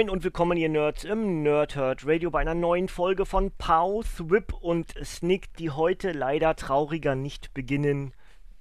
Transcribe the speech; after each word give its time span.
Moin 0.00 0.08
und 0.08 0.24
willkommen 0.24 0.56
ihr 0.56 0.70
Nerds 0.70 1.04
im 1.04 1.42
Nerdhurt 1.42 2.06
Radio 2.06 2.30
bei 2.30 2.40
einer 2.40 2.54
neuen 2.54 2.88
Folge 2.88 3.26
von 3.26 3.50
Pow, 3.58 4.02
Thwip 4.02 4.54
und 4.54 4.94
Snick, 5.04 5.52
die 5.58 5.68
heute 5.68 6.12
leider 6.12 6.56
trauriger 6.56 7.14
nicht 7.14 7.52
beginnen 7.52 8.14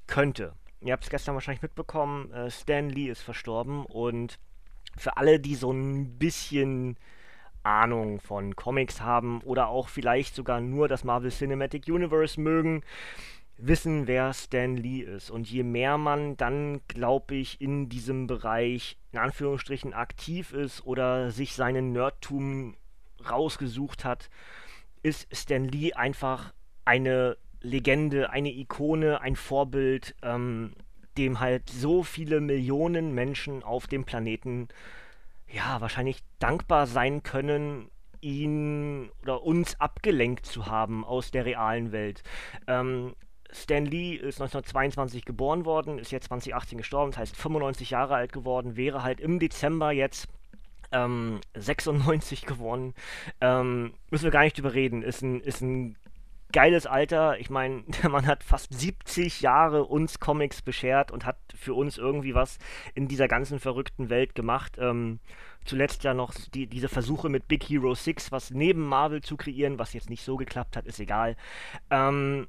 könnte. 0.05 0.51
Ihr 0.81 0.91
habt 0.91 1.05
es 1.05 1.09
gestern 1.09 1.35
wahrscheinlich 1.35 1.61
mitbekommen, 1.61 2.29
äh, 2.33 2.51
Stan 2.51 2.89
Lee 2.89 3.07
ist 3.07 3.21
verstorben 3.21 3.85
und 3.85 4.37
für 4.97 5.15
alle, 5.15 5.39
die 5.39 5.55
so 5.55 5.71
ein 5.71 6.17
bisschen 6.19 6.97
Ahnung 7.63 8.19
von 8.19 8.57
Comics 8.57 8.99
haben 8.99 9.39
oder 9.43 9.69
auch 9.69 9.87
vielleicht 9.87 10.35
sogar 10.35 10.59
nur 10.59 10.89
das 10.89 11.05
Marvel 11.05 11.31
Cinematic 11.31 11.87
Universe 11.87 12.37
mögen, 12.37 12.83
wissen, 13.61 14.07
wer 14.07 14.33
Stan 14.33 14.75
Lee 14.75 15.01
ist. 15.01 15.29
Und 15.29 15.49
je 15.49 15.63
mehr 15.63 15.97
man 15.97 16.37
dann, 16.37 16.81
glaube 16.87 17.35
ich, 17.35 17.59
in 17.61 17.89
diesem 17.89 18.27
Bereich 18.27 18.97
in 19.11 19.19
Anführungsstrichen 19.19 19.93
aktiv 19.93 20.53
ist 20.53 20.85
oder 20.85 21.31
sich 21.31 21.53
seinen 21.53 21.91
Nerdtum 21.91 22.75
rausgesucht 23.29 24.05
hat, 24.05 24.29
ist 25.03 25.27
Stan 25.35 25.65
Lee 25.65 25.93
einfach 25.93 26.53
eine 26.85 27.37
Legende, 27.61 28.29
eine 28.29 28.51
Ikone, 28.51 29.21
ein 29.21 29.35
Vorbild, 29.35 30.15
ähm, 30.21 30.73
dem 31.17 31.39
halt 31.39 31.69
so 31.69 32.03
viele 32.03 32.39
Millionen 32.39 33.13
Menschen 33.13 33.63
auf 33.63 33.87
dem 33.87 34.05
Planeten 34.05 34.69
ja 35.51 35.81
wahrscheinlich 35.81 36.23
dankbar 36.39 36.87
sein 36.87 37.23
können, 37.23 37.89
ihn 38.21 39.09
oder 39.21 39.43
uns 39.43 39.79
abgelenkt 39.79 40.45
zu 40.45 40.67
haben 40.67 41.03
aus 41.03 41.31
der 41.31 41.45
realen 41.45 41.91
Welt. 41.91 42.23
Ähm, 42.67 43.15
Stan 43.51 43.85
Lee 43.85 44.13
ist 44.13 44.39
1922 44.41 45.25
geboren 45.25 45.65
worden, 45.65 45.99
ist 45.99 46.11
jetzt 46.11 46.27
2018 46.27 46.77
gestorben, 46.77 47.11
das 47.11 47.19
heißt 47.19 47.35
95 47.35 47.89
Jahre 47.91 48.15
alt 48.15 48.31
geworden, 48.31 48.75
wäre 48.75 49.03
halt 49.03 49.19
im 49.19 49.39
Dezember 49.39 49.91
jetzt 49.91 50.27
ähm, 50.91 51.39
96 51.55 52.45
geworden. 52.45 52.93
Ähm, 53.41 53.93
müssen 54.09 54.25
wir 54.25 54.31
gar 54.31 54.43
nicht 54.43 54.57
drüber 54.57 54.73
reden. 54.73 55.03
Ist 55.03 55.21
ein, 55.21 55.41
ist 55.41 55.61
ein 55.61 55.95
geiles 56.51 56.85
Alter. 56.85 57.39
Ich 57.39 57.49
meine, 57.49 57.83
der 58.01 58.09
Mann 58.09 58.27
hat 58.27 58.43
fast 58.43 58.73
70 58.73 59.41
Jahre 59.41 59.85
uns 59.85 60.19
Comics 60.19 60.61
beschert 60.61 61.11
und 61.11 61.25
hat 61.25 61.37
für 61.55 61.73
uns 61.73 61.97
irgendwie 61.97 62.35
was 62.35 62.57
in 62.95 63.07
dieser 63.07 63.27
ganzen 63.27 63.59
verrückten 63.59 64.09
Welt 64.09 64.35
gemacht. 64.35 64.77
Ähm, 64.79 65.19
zuletzt 65.65 66.03
ja 66.03 66.13
noch 66.13 66.33
die, 66.53 66.67
diese 66.67 66.89
Versuche 66.89 67.29
mit 67.29 67.47
Big 67.47 67.63
Hero 67.63 67.93
6, 67.93 68.31
was 68.31 68.51
neben 68.51 68.81
Marvel 68.81 69.21
zu 69.21 69.37
kreieren, 69.37 69.77
was 69.79 69.93
jetzt 69.93 70.09
nicht 70.09 70.23
so 70.23 70.37
geklappt 70.37 70.75
hat, 70.75 70.85
ist 70.85 70.99
egal. 70.99 71.35
Ähm, 71.91 72.47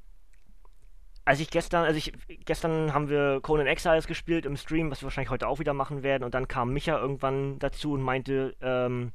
als 1.31 1.39
ich 1.39 1.49
gestern, 1.49 1.85
also 1.85 1.97
ich, 1.97 2.13
gestern 2.45 2.93
haben 2.93 3.09
wir 3.09 3.39
Conan 3.41 3.69
Exiles 3.69 4.09
gespielt 4.09 4.45
im 4.47 4.57
Stream, 4.57 4.91
was 4.91 5.01
wir 5.01 5.05
wahrscheinlich 5.05 5.31
heute 5.31 5.47
auch 5.47 5.61
wieder 5.61 5.75
machen 5.75 6.03
werden, 6.03 6.25
und 6.25 6.35
dann 6.35 6.49
kam 6.49 6.73
Micha 6.73 6.99
irgendwann 6.99 7.61
dazu 7.61 7.93
und 7.93 8.03
meinte, 8.03 8.57
ähm, 8.61 9.13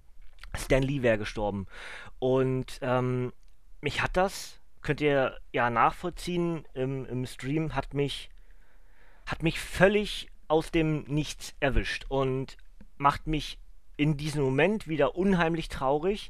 Stan 0.56 0.82
Lee 0.82 1.02
wäre 1.02 1.18
gestorben. 1.18 1.68
Und 2.20 2.80
ähm, 2.82 3.34
mich 3.82 4.02
hat 4.02 4.16
das, 4.16 4.62
könnt 4.82 5.02
ihr 5.02 5.38
ja 5.52 5.70
nachvollziehen, 5.70 6.66
im, 6.74 7.06
im 7.06 7.26
Stream 7.26 7.76
hat 7.76 7.94
mich, 7.94 8.30
hat 9.26 9.44
mich 9.44 9.60
völlig 9.60 10.30
aus 10.48 10.72
dem 10.72 11.04
Nichts 11.10 11.54
erwischt 11.60 12.06
und 12.08 12.56
macht 12.96 13.28
mich 13.28 13.60
in 13.98 14.16
diesem 14.16 14.42
Moment 14.42 14.88
wieder 14.88 15.18
unheimlich 15.18 15.68
traurig. 15.68 16.30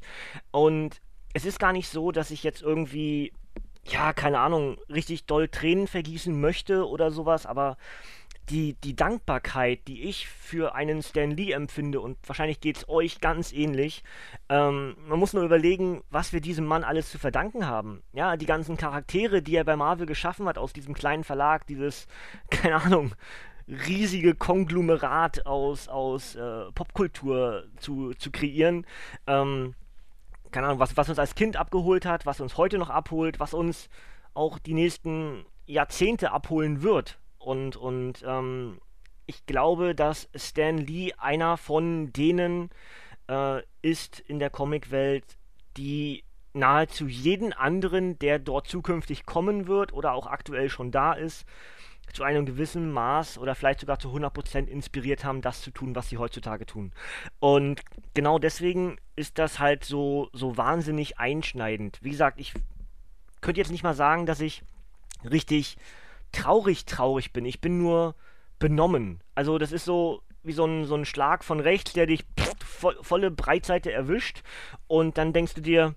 Und 0.50 1.00
es 1.32 1.44
ist 1.44 1.60
gar 1.60 1.72
nicht 1.72 1.88
so, 1.88 2.10
dass 2.10 2.32
ich 2.32 2.42
jetzt 2.42 2.62
irgendwie 2.62 3.32
ja, 3.88 4.12
keine 4.12 4.40
Ahnung, 4.40 4.78
richtig 4.88 5.26
doll 5.26 5.48
Tränen 5.48 5.86
vergießen 5.86 6.38
möchte 6.38 6.86
oder 6.88 7.10
sowas, 7.10 7.46
aber 7.46 7.76
die, 8.48 8.74
die 8.74 8.94
Dankbarkeit, 8.94 9.88
die 9.88 10.04
ich 10.04 10.28
für 10.28 10.74
einen 10.74 11.02
Stan 11.02 11.30
Lee 11.30 11.52
empfinde, 11.52 12.00
und 12.00 12.16
wahrscheinlich 12.26 12.60
geht 12.60 12.76
es 12.76 12.88
euch 12.88 13.20
ganz 13.20 13.52
ähnlich, 13.52 14.04
ähm, 14.48 14.96
man 15.08 15.18
muss 15.18 15.32
nur 15.32 15.42
überlegen, 15.42 16.02
was 16.10 16.32
wir 16.32 16.40
diesem 16.40 16.64
Mann 16.64 16.84
alles 16.84 17.10
zu 17.10 17.18
verdanken 17.18 17.66
haben. 17.66 18.02
Ja, 18.12 18.36
die 18.36 18.46
ganzen 18.46 18.76
Charaktere, 18.76 19.42
die 19.42 19.56
er 19.56 19.64
bei 19.64 19.76
Marvel 19.76 20.06
geschaffen 20.06 20.46
hat, 20.46 20.58
aus 20.58 20.72
diesem 20.72 20.94
kleinen 20.94 21.24
Verlag, 21.24 21.66
dieses, 21.66 22.06
keine 22.50 22.76
Ahnung, 22.76 23.14
riesige 23.68 24.34
Konglomerat 24.34 25.44
aus, 25.46 25.88
aus 25.88 26.36
äh, 26.36 26.70
Popkultur 26.72 27.64
zu, 27.78 28.14
zu 28.14 28.30
kreieren. 28.30 28.86
Ähm, 29.26 29.74
keine 30.50 30.66
Ahnung, 30.66 30.80
was, 30.80 30.96
was 30.96 31.08
uns 31.08 31.18
als 31.18 31.34
Kind 31.34 31.56
abgeholt 31.56 32.06
hat, 32.06 32.26
was 32.26 32.40
uns 32.40 32.56
heute 32.56 32.78
noch 32.78 32.90
abholt, 32.90 33.40
was 33.40 33.54
uns 33.54 33.88
auch 34.34 34.58
die 34.58 34.74
nächsten 34.74 35.44
Jahrzehnte 35.66 36.32
abholen 36.32 36.82
wird. 36.82 37.18
Und, 37.38 37.76
und 37.76 38.24
ähm, 38.26 38.80
ich 39.26 39.46
glaube, 39.46 39.94
dass 39.94 40.28
Stan 40.34 40.78
Lee 40.78 41.12
einer 41.18 41.56
von 41.56 42.12
denen 42.12 42.70
äh, 43.28 43.62
ist 43.82 44.20
in 44.20 44.38
der 44.38 44.50
Comicwelt, 44.50 45.24
die 45.76 46.24
nahezu 46.52 47.06
jeden 47.06 47.52
anderen, 47.52 48.18
der 48.18 48.38
dort 48.38 48.66
zukünftig 48.66 49.26
kommen 49.26 49.66
wird 49.66 49.92
oder 49.92 50.12
auch 50.12 50.26
aktuell 50.26 50.70
schon 50.70 50.90
da 50.90 51.12
ist, 51.12 51.44
zu 52.12 52.22
einem 52.22 52.46
gewissen 52.46 52.90
Maß 52.92 53.38
oder 53.38 53.54
vielleicht 53.54 53.80
sogar 53.80 53.98
zu 53.98 54.08
100% 54.08 54.66
inspiriert 54.66 55.24
haben, 55.24 55.42
das 55.42 55.60
zu 55.60 55.70
tun, 55.70 55.94
was 55.94 56.08
sie 56.08 56.18
heutzutage 56.18 56.66
tun. 56.66 56.92
Und 57.40 57.82
genau 58.14 58.38
deswegen 58.38 58.96
ist 59.16 59.38
das 59.38 59.58
halt 59.58 59.84
so, 59.84 60.30
so 60.32 60.56
wahnsinnig 60.56 61.18
einschneidend. 61.18 61.98
Wie 62.02 62.10
gesagt, 62.10 62.40
ich 62.40 62.54
könnte 63.40 63.60
jetzt 63.60 63.70
nicht 63.70 63.82
mal 63.82 63.94
sagen, 63.94 64.26
dass 64.26 64.40
ich 64.40 64.62
richtig 65.30 65.76
traurig, 66.32 66.84
traurig 66.86 67.32
bin. 67.32 67.44
Ich 67.44 67.60
bin 67.60 67.78
nur 67.78 68.14
benommen. 68.58 69.20
Also 69.34 69.58
das 69.58 69.72
ist 69.72 69.84
so 69.84 70.22
wie 70.42 70.52
so 70.52 70.64
ein, 70.64 70.84
so 70.84 70.94
ein 70.94 71.04
Schlag 71.04 71.44
von 71.44 71.60
rechts, 71.60 71.92
der 71.92 72.06
dich 72.06 72.24
pff, 72.38 72.54
vo 72.82 72.92
volle 73.02 73.30
Breitseite 73.30 73.92
erwischt 73.92 74.42
und 74.86 75.18
dann 75.18 75.32
denkst 75.32 75.54
du 75.54 75.60
dir, 75.60 75.94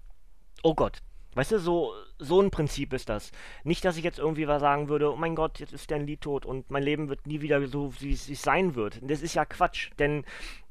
oh 0.63 0.73
Gott, 0.73 0.99
Weißt 1.39 1.53
du, 1.53 1.59
so, 1.59 1.93
so 2.17 2.41
ein 2.41 2.51
Prinzip 2.51 2.91
ist 2.91 3.07
das. 3.07 3.31
Nicht, 3.63 3.85
dass 3.85 3.95
ich 3.95 4.03
jetzt 4.03 4.19
irgendwie 4.19 4.49
was 4.49 4.59
sagen 4.59 4.89
würde, 4.89 5.09
oh 5.09 5.15
mein 5.15 5.35
Gott, 5.35 5.61
jetzt 5.61 5.71
ist 5.71 5.85
Stan 5.85 6.05
Lee 6.05 6.17
tot 6.17 6.45
und 6.45 6.69
mein 6.69 6.83
Leben 6.83 7.07
wird 7.07 7.27
nie 7.27 7.39
wieder 7.39 7.65
so, 7.65 7.93
wie 8.01 8.11
es 8.11 8.27
sein 8.41 8.75
wird. 8.75 8.99
Das 9.01 9.21
ist 9.21 9.35
ja 9.35 9.45
Quatsch, 9.45 9.91
denn 9.99 10.25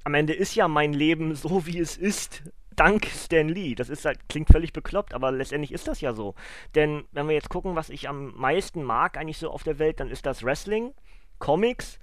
am 0.05 0.12
Ende 0.12 0.34
ist 0.34 0.55
ja 0.55 0.69
mein 0.69 0.93
Leben 0.93 1.34
so, 1.34 1.65
wie 1.65 1.79
es 1.79 1.97
ist, 1.97 2.43
dank 2.77 3.06
Stan 3.06 3.49
Lee. 3.49 3.77
Das 3.77 3.89
ist 3.89 4.05
halt, 4.05 4.29
klingt 4.29 4.51
völlig 4.51 4.75
bekloppt, 4.75 5.15
aber 5.15 5.33
letztendlich 5.33 5.73
ist 5.73 5.89
das 5.89 6.03
ja 6.03 6.12
so. 6.12 6.34
Denn 6.75 7.05
wenn 7.12 7.29
wir 7.29 7.35
jetzt 7.35 7.49
gucken, 7.49 7.75
was 7.75 7.89
ich 7.89 8.06
am 8.06 8.35
meisten 8.37 8.83
mag 8.83 9.17
eigentlich 9.17 9.39
so 9.39 9.50
auf 9.50 9.62
der 9.62 9.79
Welt, 9.79 10.00
dann 10.00 10.11
ist 10.11 10.27
das 10.27 10.43
Wrestling, 10.43 10.93
Comics 11.39 11.99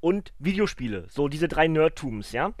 und 0.00 0.32
Videospiele. 0.40 1.06
So 1.10 1.28
diese 1.28 1.46
drei 1.46 1.68
Nerdtums, 1.68 2.32
ja. 2.32 2.54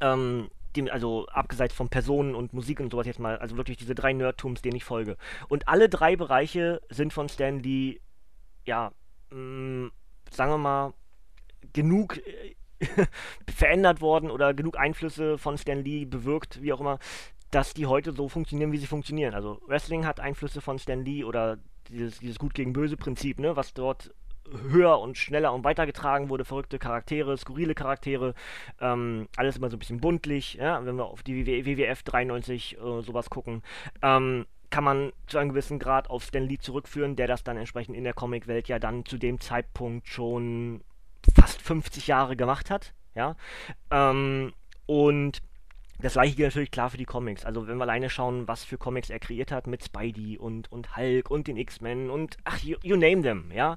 Ähm, 0.00 0.50
dem, 0.76 0.88
also 0.88 1.26
abgeseit 1.26 1.72
von 1.72 1.88
Personen 1.88 2.34
und 2.34 2.52
Musik 2.52 2.80
und 2.80 2.90
sowas 2.90 3.06
jetzt 3.06 3.18
mal, 3.18 3.38
also 3.38 3.56
wirklich 3.56 3.76
diese 3.76 3.94
drei 3.94 4.12
Nerdtums, 4.12 4.62
denen 4.62 4.76
ich 4.76 4.84
folge. 4.84 5.16
Und 5.48 5.68
alle 5.68 5.88
drei 5.88 6.16
Bereiche 6.16 6.80
sind 6.90 7.12
von 7.12 7.28
Stan 7.28 7.58
Lee, 7.58 8.00
ja, 8.64 8.92
mh, 9.30 9.36
mm, 9.38 9.92
sagen 10.30 10.52
wir 10.52 10.58
mal, 10.58 10.94
genug 11.72 12.18
äh, 12.18 12.54
verändert 13.54 14.00
worden 14.00 14.30
oder 14.30 14.54
genug 14.54 14.78
Einflüsse 14.78 15.38
von 15.38 15.58
Stan 15.58 15.82
Lee 15.82 16.04
bewirkt, 16.04 16.62
wie 16.62 16.72
auch 16.72 16.80
immer, 16.80 16.98
dass 17.50 17.74
die 17.74 17.86
heute 17.86 18.12
so 18.12 18.28
funktionieren, 18.28 18.72
wie 18.72 18.78
sie 18.78 18.86
funktionieren. 18.86 19.34
Also 19.34 19.60
Wrestling 19.66 20.06
hat 20.06 20.20
Einflüsse 20.20 20.60
von 20.60 20.78
Stan 20.78 21.04
Lee 21.04 21.24
oder 21.24 21.58
dieses, 21.88 22.18
dieses 22.18 22.38
Gut 22.38 22.54
gegen 22.54 22.72
Böse 22.72 22.96
Prinzip, 22.96 23.38
ne, 23.38 23.56
was 23.56 23.74
dort 23.74 24.14
höher 24.50 24.98
und 24.98 25.16
schneller 25.16 25.52
und 25.52 25.64
weitergetragen 25.64 26.28
wurde, 26.28 26.44
verrückte 26.44 26.78
Charaktere, 26.78 27.36
skurrile 27.36 27.74
Charaktere, 27.74 28.34
ähm, 28.80 29.28
alles 29.36 29.56
immer 29.56 29.70
so 29.70 29.76
ein 29.76 29.78
bisschen 29.78 30.00
buntlich, 30.00 30.54
ja, 30.54 30.84
wenn 30.84 30.96
wir 30.96 31.06
auf 31.06 31.22
die 31.22 31.46
WWF 31.46 32.02
93 32.02 32.76
äh, 32.76 33.02
sowas 33.02 33.30
gucken, 33.30 33.62
ähm, 34.02 34.46
kann 34.70 34.84
man 34.84 35.12
zu 35.26 35.38
einem 35.38 35.50
gewissen 35.50 35.78
Grad 35.78 36.08
auf 36.08 36.24
Stan 36.24 36.42
Lee 36.42 36.58
zurückführen, 36.58 37.14
der 37.16 37.26
das 37.26 37.44
dann 37.44 37.56
entsprechend 37.56 37.96
in 37.96 38.04
der 38.04 38.14
Comicwelt 38.14 38.68
ja 38.68 38.78
dann 38.78 39.04
zu 39.04 39.18
dem 39.18 39.38
Zeitpunkt 39.40 40.08
schon 40.08 40.82
fast 41.34 41.60
50 41.62 42.06
Jahre 42.06 42.36
gemacht 42.36 42.70
hat, 42.70 42.94
ja, 43.14 43.36
ähm, 43.90 44.52
und 44.86 45.42
Das 46.02 46.14
gleiche 46.14 46.34
gilt 46.34 46.48
natürlich 46.48 46.72
klar 46.72 46.90
für 46.90 46.96
die 46.96 47.04
Comics. 47.04 47.44
Also 47.44 47.68
wenn 47.68 47.78
wir 47.78 47.84
alleine 47.84 48.10
schauen, 48.10 48.48
was 48.48 48.64
für 48.64 48.76
Comics 48.76 49.08
er 49.08 49.20
kreiert 49.20 49.52
hat 49.52 49.68
mit 49.68 49.84
Spidey 49.84 50.36
und, 50.36 50.70
und 50.72 50.96
Hulk 50.96 51.30
und 51.30 51.46
den 51.46 51.56
X-Men 51.56 52.10
und 52.10 52.36
ach, 52.44 52.58
you, 52.58 52.76
you, 52.82 52.96
name 52.96 53.22
them, 53.22 53.50
ja, 53.54 53.76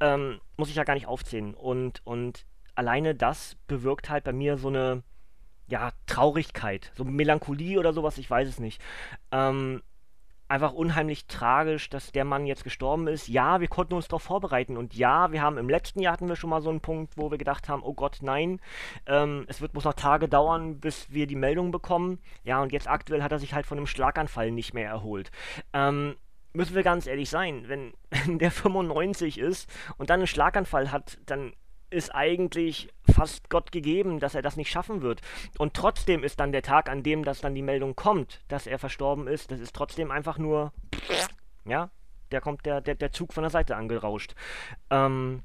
ähm, 0.00 0.40
muss 0.56 0.70
ich 0.70 0.76
ja 0.76 0.84
gar 0.84 0.94
nicht 0.94 1.06
aufzählen. 1.06 1.54
Und, 1.54 2.00
und 2.04 2.46
alleine 2.74 3.14
das 3.14 3.56
bewirkt 3.66 4.08
halt 4.08 4.24
bei 4.24 4.32
mir 4.32 4.56
so 4.56 4.68
eine, 4.68 5.02
ja, 5.68 5.92
Traurigkeit, 6.06 6.92
so 6.94 7.04
Melancholie 7.04 7.78
oder 7.78 7.92
sowas, 7.92 8.16
ich 8.18 8.30
weiß 8.30 8.48
es 8.48 8.58
nicht. 8.58 8.80
Ähm, 9.30 9.82
einfach 10.48 10.72
unheimlich 10.72 11.26
tragisch, 11.26 11.90
dass 11.90 12.12
der 12.12 12.24
Mann 12.24 12.46
jetzt 12.46 12.64
gestorben 12.64 13.08
ist. 13.08 13.28
Ja, 13.28 13.60
wir 13.60 13.68
konnten 13.68 13.94
uns 13.94 14.08
darauf 14.08 14.22
vorbereiten 14.22 14.76
und 14.76 14.94
ja, 14.94 15.32
wir 15.32 15.42
haben 15.42 15.58
im 15.58 15.68
letzten 15.68 16.00
Jahr 16.00 16.12
hatten 16.12 16.28
wir 16.28 16.36
schon 16.36 16.50
mal 16.50 16.62
so 16.62 16.70
einen 16.70 16.80
Punkt, 16.80 17.16
wo 17.16 17.30
wir 17.30 17.38
gedacht 17.38 17.68
haben, 17.68 17.82
oh 17.82 17.94
Gott, 17.94 18.18
nein, 18.22 18.60
ähm, 19.06 19.44
es 19.48 19.60
wird 19.60 19.74
muss 19.74 19.84
noch 19.84 19.94
Tage 19.94 20.28
dauern, 20.28 20.78
bis 20.78 21.10
wir 21.10 21.26
die 21.26 21.36
Meldung 21.36 21.70
bekommen. 21.70 22.18
Ja, 22.44 22.62
und 22.62 22.72
jetzt 22.72 22.88
aktuell 22.88 23.22
hat 23.22 23.32
er 23.32 23.38
sich 23.38 23.54
halt 23.54 23.66
von 23.66 23.78
einem 23.78 23.86
Schlaganfall 23.86 24.50
nicht 24.50 24.74
mehr 24.74 24.88
erholt. 24.88 25.30
Ähm, 25.72 26.16
müssen 26.52 26.74
wir 26.74 26.82
ganz 26.82 27.06
ehrlich 27.06 27.30
sein, 27.30 27.64
wenn, 27.66 27.92
wenn 28.10 28.38
der 28.38 28.50
95 28.50 29.38
ist 29.38 29.70
und 29.98 30.10
dann 30.10 30.20
einen 30.20 30.26
Schlaganfall 30.26 30.92
hat, 30.92 31.18
dann 31.26 31.52
ist 31.90 32.14
eigentlich 32.14 32.88
fast 33.10 33.48
Gott 33.48 33.72
gegeben, 33.72 34.20
dass 34.20 34.34
er 34.34 34.42
das 34.42 34.56
nicht 34.56 34.70
schaffen 34.70 35.02
wird. 35.02 35.20
Und 35.58 35.74
trotzdem 35.74 36.24
ist 36.24 36.40
dann 36.40 36.52
der 36.52 36.62
Tag, 36.62 36.88
an 36.88 37.02
dem 37.02 37.24
das 37.24 37.40
dann 37.40 37.54
die 37.54 37.62
Meldung 37.62 37.96
kommt, 37.96 38.40
dass 38.48 38.66
er 38.66 38.78
verstorben 38.78 39.28
ist, 39.28 39.50
das 39.50 39.60
ist 39.60 39.74
trotzdem 39.74 40.10
einfach 40.10 40.38
nur, 40.38 40.72
ja, 41.64 41.90
der 42.32 42.40
kommt 42.40 42.66
der, 42.66 42.80
der, 42.80 42.94
der 42.94 43.12
Zug 43.12 43.32
von 43.32 43.42
der 43.42 43.50
Seite 43.50 43.76
angerauscht. 43.76 44.34
Ähm, 44.90 45.42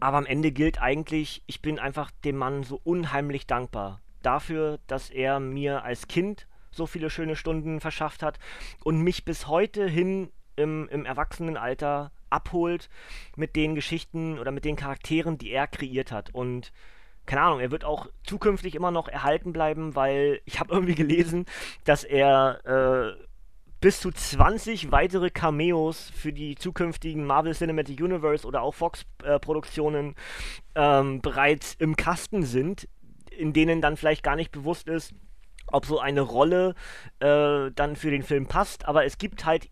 aber 0.00 0.18
am 0.18 0.26
Ende 0.26 0.52
gilt 0.52 0.80
eigentlich, 0.80 1.42
ich 1.46 1.62
bin 1.62 1.78
einfach 1.78 2.10
dem 2.24 2.36
Mann 2.36 2.62
so 2.62 2.80
unheimlich 2.84 3.46
dankbar 3.46 4.00
dafür, 4.22 4.78
dass 4.86 5.10
er 5.10 5.40
mir 5.40 5.84
als 5.84 6.08
Kind 6.08 6.46
so 6.70 6.86
viele 6.86 7.10
schöne 7.10 7.36
Stunden 7.36 7.80
verschafft 7.80 8.22
hat 8.22 8.38
und 8.82 9.00
mich 9.00 9.24
bis 9.24 9.46
heute 9.46 9.88
hin 9.88 10.30
im, 10.56 10.88
im 10.88 11.04
Erwachsenenalter 11.04 12.10
abholt 12.34 12.88
mit 13.36 13.56
den 13.56 13.74
Geschichten 13.74 14.38
oder 14.38 14.50
mit 14.50 14.64
den 14.64 14.76
Charakteren, 14.76 15.38
die 15.38 15.50
er 15.50 15.66
kreiert 15.66 16.12
hat. 16.12 16.34
Und 16.34 16.72
keine 17.26 17.42
Ahnung, 17.42 17.60
er 17.60 17.70
wird 17.70 17.84
auch 17.84 18.08
zukünftig 18.24 18.74
immer 18.74 18.90
noch 18.90 19.08
erhalten 19.08 19.52
bleiben, 19.52 19.94
weil 19.94 20.40
ich 20.44 20.60
habe 20.60 20.72
irgendwie 20.74 20.94
gelesen, 20.94 21.46
dass 21.84 22.04
er 22.04 23.16
äh, 23.16 23.24
bis 23.80 24.00
zu 24.00 24.10
20 24.10 24.92
weitere 24.92 25.28
Cameos 25.30 26.10
für 26.14 26.32
die 26.32 26.54
zukünftigen 26.54 27.26
Marvel 27.26 27.54
Cinematic 27.54 28.00
Universe 28.00 28.46
oder 28.46 28.62
auch 28.62 28.74
Fox-Produktionen 28.74 30.14
äh, 30.74 31.00
ähm, 31.00 31.20
bereits 31.20 31.74
im 31.74 31.94
Kasten 31.94 32.44
sind, 32.44 32.88
in 33.30 33.52
denen 33.52 33.82
dann 33.82 33.98
vielleicht 33.98 34.22
gar 34.22 34.36
nicht 34.36 34.52
bewusst 34.52 34.88
ist, 34.88 35.14
ob 35.66 35.86
so 35.86 35.98
eine 35.98 36.22
Rolle 36.22 36.74
äh, 37.20 37.70
dann 37.74 37.96
für 37.96 38.10
den 38.10 38.22
Film 38.22 38.46
passt. 38.46 38.86
Aber 38.86 39.04
es 39.04 39.18
gibt 39.18 39.44
halt 39.44 39.68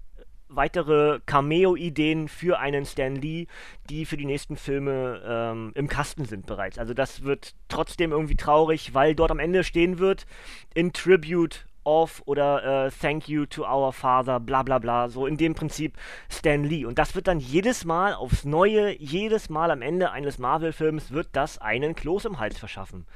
weitere 0.54 1.20
Cameo-Ideen 1.26 2.28
für 2.28 2.58
einen 2.58 2.84
Stan 2.87 3.14
Lee, 3.14 3.46
die 3.88 4.04
für 4.04 4.16
die 4.16 4.26
nächsten 4.26 4.56
Filme 4.56 5.22
ähm, 5.25 5.72
im 5.75 5.88
Kasten 5.88 6.25
sind 6.25 6.46
bereits. 6.46 6.78
Also 6.78 6.94
das 6.94 7.22
wird 7.22 7.54
trotzdem 7.69 8.12
irgendwie 8.12 8.37
traurig, 8.37 8.94
weil 8.94 9.14
dort 9.14 9.31
am 9.31 9.38
Ende 9.38 9.64
stehen 9.64 9.99
wird, 9.99 10.26
in 10.75 10.93
Tribute 10.93 11.66
of 11.84 12.22
oder 12.26 12.87
äh, 12.87 12.90
Thank 12.90 13.28
you 13.28 13.46
to 13.46 13.64
our 13.64 13.93
father, 13.93 14.40
bla 14.40 14.62
bla 14.62 14.78
bla, 14.78 15.08
so 15.08 15.26
in 15.26 15.37
dem 15.37 15.54
Prinzip 15.54 15.96
Stan 16.28 16.62
Lee. 16.64 16.84
Und 16.84 16.98
das 16.98 17.14
wird 17.14 17.26
dann 17.26 17.40
jedes 17.40 17.84
Mal 17.84 18.14
aufs 18.14 18.44
Neue, 18.44 18.96
jedes 19.00 19.48
Mal 19.48 19.70
am 19.70 19.82
Ende 19.82 20.10
eines 20.10 20.38
Marvel-Films 20.38 21.10
wird 21.10 21.28
das 21.32 21.58
einen 21.58 21.94
Kloß 21.94 22.26
im 22.26 22.38
Hals 22.38 22.58
verschaffen. 22.58 23.06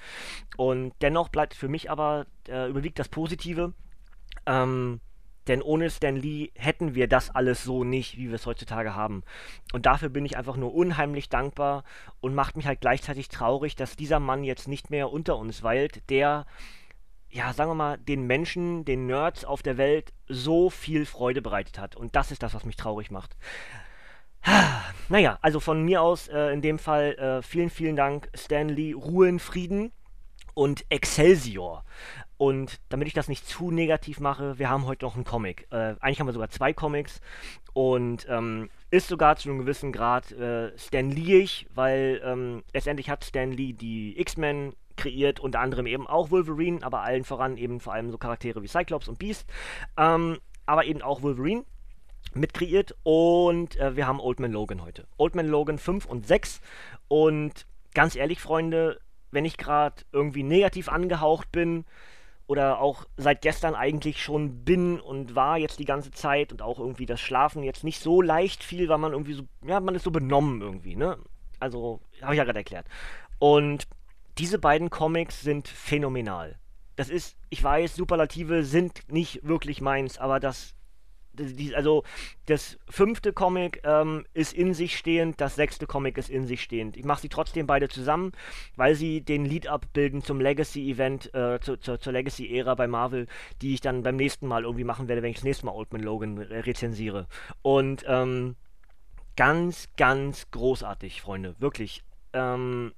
Und 0.56 0.92
dennoch 1.00 1.28
bleibt 1.28 1.54
für 1.54 1.68
mich 1.68 1.90
aber, 1.90 2.26
äh, 2.48 2.68
überwiegt 2.68 2.98
das 2.98 3.08
Positive. 3.08 3.72
Ähm, 4.46 5.00
denn 5.48 5.62
ohne 5.62 5.90
Stan 5.90 6.16
Lee 6.16 6.50
hätten 6.54 6.94
wir 6.94 7.08
das 7.08 7.30
alles 7.30 7.64
so 7.64 7.84
nicht, 7.84 8.16
wie 8.16 8.28
wir 8.28 8.34
es 8.34 8.46
heutzutage 8.46 8.94
haben. 8.94 9.22
Und 9.72 9.86
dafür 9.86 10.08
bin 10.08 10.24
ich 10.24 10.36
einfach 10.36 10.56
nur 10.56 10.74
unheimlich 10.74 11.28
dankbar 11.28 11.84
und 12.20 12.34
macht 12.34 12.56
mich 12.56 12.66
halt 12.66 12.80
gleichzeitig 12.80 13.28
traurig, 13.28 13.76
dass 13.76 13.96
dieser 13.96 14.20
Mann 14.20 14.44
jetzt 14.44 14.68
nicht 14.68 14.90
mehr 14.90 15.10
unter 15.10 15.36
uns 15.36 15.62
weilt, 15.62 16.08
der, 16.10 16.46
ja, 17.30 17.52
sagen 17.52 17.70
wir 17.70 17.74
mal, 17.74 17.98
den 17.98 18.26
Menschen, 18.26 18.84
den 18.84 19.06
Nerds 19.06 19.44
auf 19.44 19.62
der 19.62 19.76
Welt 19.76 20.12
so 20.28 20.70
viel 20.70 21.06
Freude 21.06 21.42
bereitet 21.42 21.78
hat. 21.78 21.96
Und 21.96 22.16
das 22.16 22.30
ist 22.30 22.42
das, 22.42 22.54
was 22.54 22.64
mich 22.64 22.76
traurig 22.76 23.10
macht. 23.10 23.36
Naja, 25.08 25.38
also 25.40 25.60
von 25.60 25.84
mir 25.84 26.02
aus 26.02 26.26
äh, 26.26 26.52
in 26.52 26.62
dem 26.62 26.80
Fall 26.80 27.14
äh, 27.14 27.42
vielen, 27.42 27.70
vielen 27.70 27.94
Dank, 27.94 28.28
Stan 28.34 28.68
Lee, 28.68 28.92
Ruhe 28.92 29.28
in 29.28 29.38
Frieden 29.38 29.92
und 30.54 30.84
Excelsior. 30.88 31.84
Und 32.38 32.80
damit 32.90 33.08
ich 33.08 33.14
das 33.14 33.28
nicht 33.28 33.46
zu 33.48 33.70
negativ 33.70 34.20
mache, 34.20 34.58
wir 34.58 34.68
haben 34.68 34.86
heute 34.86 35.04
noch 35.04 35.14
einen 35.14 35.24
Comic. 35.24 35.66
Äh, 35.70 35.94
eigentlich 36.00 36.20
haben 36.20 36.26
wir 36.26 36.32
sogar 36.32 36.50
zwei 36.50 36.72
Comics 36.72 37.20
und 37.72 38.26
ähm, 38.28 38.68
ist 38.90 39.08
sogar 39.08 39.36
zu 39.36 39.48
einem 39.48 39.58
gewissen 39.58 39.92
Grad 39.92 40.32
äh, 40.32 40.76
Stan 40.78 41.10
Leeig, 41.10 41.66
weil 41.74 42.20
ähm, 42.24 42.62
letztendlich 42.72 43.08
hat 43.08 43.24
Stan 43.24 43.50
Lee 43.50 43.72
die 43.72 44.18
X-Men 44.20 44.74
kreiert, 44.96 45.40
unter 45.40 45.60
anderem 45.60 45.86
eben 45.86 46.06
auch 46.06 46.30
Wolverine, 46.30 46.82
aber 46.82 47.02
allen 47.02 47.24
voran 47.24 47.56
eben 47.56 47.80
vor 47.80 47.92
allem 47.92 48.10
so 48.10 48.18
Charaktere 48.18 48.62
wie 48.62 48.68
Cyclops 48.68 49.08
und 49.08 49.18
Beast, 49.18 49.46
ähm, 49.96 50.38
aber 50.66 50.84
eben 50.84 51.02
auch 51.02 51.22
Wolverine 51.22 51.64
mitkreiert 52.34 52.94
und 53.02 53.76
äh, 53.76 53.96
wir 53.96 54.06
haben 54.06 54.20
Old 54.20 54.40
Man 54.40 54.52
Logan 54.52 54.82
heute. 54.82 55.06
Old 55.16 55.34
Man 55.34 55.46
Logan 55.46 55.78
5 55.78 56.06
und 56.06 56.26
6 56.26 56.60
und 57.08 57.66
ganz 57.94 58.14
ehrlich, 58.14 58.40
Freunde, 58.40 59.00
wenn 59.30 59.44
ich 59.44 59.56
gerade 59.56 59.96
irgendwie 60.12 60.42
negativ 60.42 60.88
angehaucht 60.88 61.50
bin, 61.52 61.84
oder 62.46 62.80
auch 62.80 63.06
seit 63.16 63.42
gestern 63.42 63.74
eigentlich 63.74 64.22
schon 64.22 64.64
bin 64.64 65.00
und 65.00 65.34
war 65.34 65.58
jetzt 65.58 65.78
die 65.78 65.84
ganze 65.84 66.12
Zeit 66.12 66.52
und 66.52 66.62
auch 66.62 66.78
irgendwie 66.78 67.06
das 67.06 67.20
Schlafen 67.20 67.62
jetzt 67.62 67.82
nicht 67.82 68.00
so 68.00 68.22
leicht 68.22 68.62
fiel, 68.62 68.88
weil 68.88 68.98
man 68.98 69.12
irgendwie 69.12 69.34
so, 69.34 69.42
ja, 69.66 69.80
man 69.80 69.94
ist 69.94 70.04
so 70.04 70.10
benommen 70.10 70.60
irgendwie, 70.60 70.94
ne? 70.94 71.18
Also, 71.58 72.00
habe 72.22 72.34
ich 72.34 72.38
ja 72.38 72.44
gerade 72.44 72.58
erklärt. 72.58 72.86
Und 73.38 73.88
diese 74.38 74.58
beiden 74.58 74.90
Comics 74.90 75.40
sind 75.40 75.66
phänomenal. 75.66 76.58
Das 76.94 77.10
ist, 77.10 77.36
ich 77.50 77.62
weiß, 77.62 77.96
Superlative 77.96 78.64
sind 78.64 79.10
nicht 79.10 79.46
wirklich 79.46 79.80
meins, 79.80 80.18
aber 80.18 80.40
das 80.40 80.75
also 81.74 82.04
das 82.46 82.78
fünfte 82.88 83.32
Comic 83.32 83.80
ähm, 83.84 84.24
ist 84.34 84.52
in 84.52 84.74
sich 84.74 84.96
stehend, 84.96 85.40
das 85.40 85.56
sechste 85.56 85.86
Comic 85.86 86.18
ist 86.18 86.30
in 86.30 86.46
sich 86.46 86.62
stehend. 86.62 86.96
Ich 86.96 87.04
mache 87.04 87.20
sie 87.20 87.28
trotzdem 87.28 87.66
beide 87.66 87.88
zusammen, 87.88 88.32
weil 88.76 88.94
sie 88.94 89.20
den 89.20 89.44
Lead-Up 89.44 89.92
bilden 89.92 90.22
zum 90.22 90.40
Legacy-Event, 90.40 91.34
äh, 91.34 91.58
zu, 91.60 91.76
zu, 91.78 91.98
zur 91.98 92.12
Legacy-Ära 92.12 92.74
bei 92.74 92.86
Marvel, 92.86 93.26
die 93.62 93.74
ich 93.74 93.80
dann 93.80 94.02
beim 94.02 94.16
nächsten 94.16 94.46
Mal 94.46 94.64
irgendwie 94.64 94.84
machen 94.84 95.08
werde, 95.08 95.22
wenn 95.22 95.30
ich 95.30 95.36
das 95.36 95.44
nächste 95.44 95.66
Mal 95.66 95.72
Old 95.72 95.92
Man 95.92 96.02
Logan 96.02 96.38
rezensiere. 96.38 97.26
Und 97.62 98.04
ähm, 98.06 98.56
ganz, 99.36 99.88
ganz 99.96 100.50
großartig, 100.50 101.20
Freunde, 101.20 101.54
wirklich. 101.58 102.02
Ähm, 102.32 102.92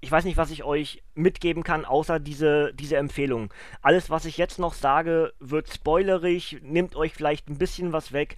ich 0.00 0.10
weiß 0.10 0.24
nicht, 0.24 0.36
was 0.36 0.50
ich 0.50 0.64
euch 0.64 1.02
mitgeben 1.14 1.62
kann, 1.62 1.84
außer 1.84 2.18
diese, 2.18 2.72
diese 2.74 2.96
Empfehlung. 2.96 3.52
Alles, 3.82 4.10
was 4.10 4.24
ich 4.24 4.38
jetzt 4.38 4.58
noch 4.58 4.74
sage, 4.74 5.32
wird 5.40 5.72
spoilerig, 5.72 6.58
nimmt 6.62 6.96
euch 6.96 7.12
vielleicht 7.12 7.48
ein 7.48 7.58
bisschen 7.58 7.92
was 7.92 8.12
weg. 8.12 8.36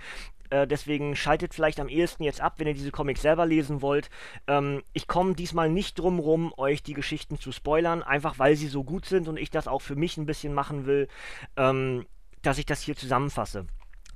Äh, 0.50 0.66
deswegen 0.66 1.16
schaltet 1.16 1.54
vielleicht 1.54 1.80
am 1.80 1.88
ehesten 1.88 2.24
jetzt 2.24 2.40
ab, 2.40 2.54
wenn 2.58 2.66
ihr 2.66 2.74
diese 2.74 2.90
Comics 2.90 3.22
selber 3.22 3.46
lesen 3.46 3.80
wollt. 3.80 4.10
Ähm, 4.46 4.82
ich 4.92 5.06
komme 5.06 5.34
diesmal 5.34 5.70
nicht 5.70 5.98
drum 5.98 6.18
rum, 6.18 6.52
euch 6.56 6.82
die 6.82 6.94
Geschichten 6.94 7.38
zu 7.38 7.52
spoilern, 7.52 8.02
einfach 8.02 8.38
weil 8.38 8.56
sie 8.56 8.68
so 8.68 8.84
gut 8.84 9.06
sind 9.06 9.28
und 9.28 9.38
ich 9.38 9.50
das 9.50 9.68
auch 9.68 9.82
für 9.82 9.96
mich 9.96 10.16
ein 10.18 10.26
bisschen 10.26 10.52
machen 10.52 10.84
will, 10.84 11.08
ähm, 11.56 12.06
dass 12.42 12.58
ich 12.58 12.66
das 12.66 12.82
hier 12.82 12.96
zusammenfasse. 12.96 13.66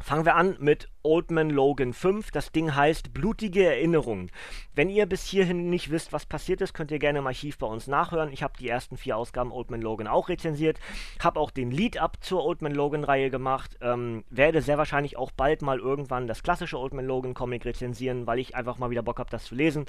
Fangen 0.02 0.24
wir 0.24 0.36
an 0.36 0.56
mit 0.60 0.88
Old 1.02 1.30
Man 1.30 1.50
Logan 1.50 1.92
5. 1.92 2.30
Das 2.30 2.52
Ding 2.52 2.74
heißt 2.74 3.12
Blutige 3.14 3.66
Erinnerungen. 3.66 4.30
Wenn 4.74 4.90
ihr 4.90 5.06
bis 5.06 5.24
hierhin 5.24 5.70
nicht 5.70 5.90
wisst, 5.90 6.12
was 6.12 6.26
passiert 6.26 6.60
ist, 6.60 6.74
könnt 6.74 6.90
ihr 6.90 6.98
gerne 6.98 7.20
im 7.20 7.26
Archiv 7.26 7.58
bei 7.58 7.66
uns 7.66 7.86
nachhören. 7.86 8.32
Ich 8.32 8.42
habe 8.42 8.54
die 8.58 8.68
ersten 8.68 8.96
vier 8.96 9.16
Ausgaben 9.16 9.52
Old 9.52 9.70
Man 9.70 9.80
Logan 9.80 10.06
auch 10.06 10.28
rezensiert. 10.28 10.78
Habe 11.22 11.40
auch 11.40 11.50
den 11.50 11.70
Lead-Up 11.70 12.18
zur 12.20 12.44
Old 12.44 12.62
Man 12.62 12.74
Logan-Reihe 12.74 13.30
gemacht. 13.30 13.78
Ähm, 13.80 14.24
werde 14.30 14.62
sehr 14.62 14.78
wahrscheinlich 14.78 15.16
auch 15.16 15.30
bald 15.30 15.62
mal 15.62 15.78
irgendwann 15.78 16.28
das 16.28 16.42
klassische 16.42 16.78
Old 16.78 16.94
Man 16.94 17.06
Logan 17.06 17.34
Comic 17.34 17.64
rezensieren, 17.64 18.26
weil 18.26 18.38
ich 18.38 18.54
einfach 18.54 18.78
mal 18.78 18.90
wieder 18.90 19.02
Bock 19.02 19.18
habe, 19.18 19.30
das 19.30 19.44
zu 19.44 19.54
lesen. 19.54 19.86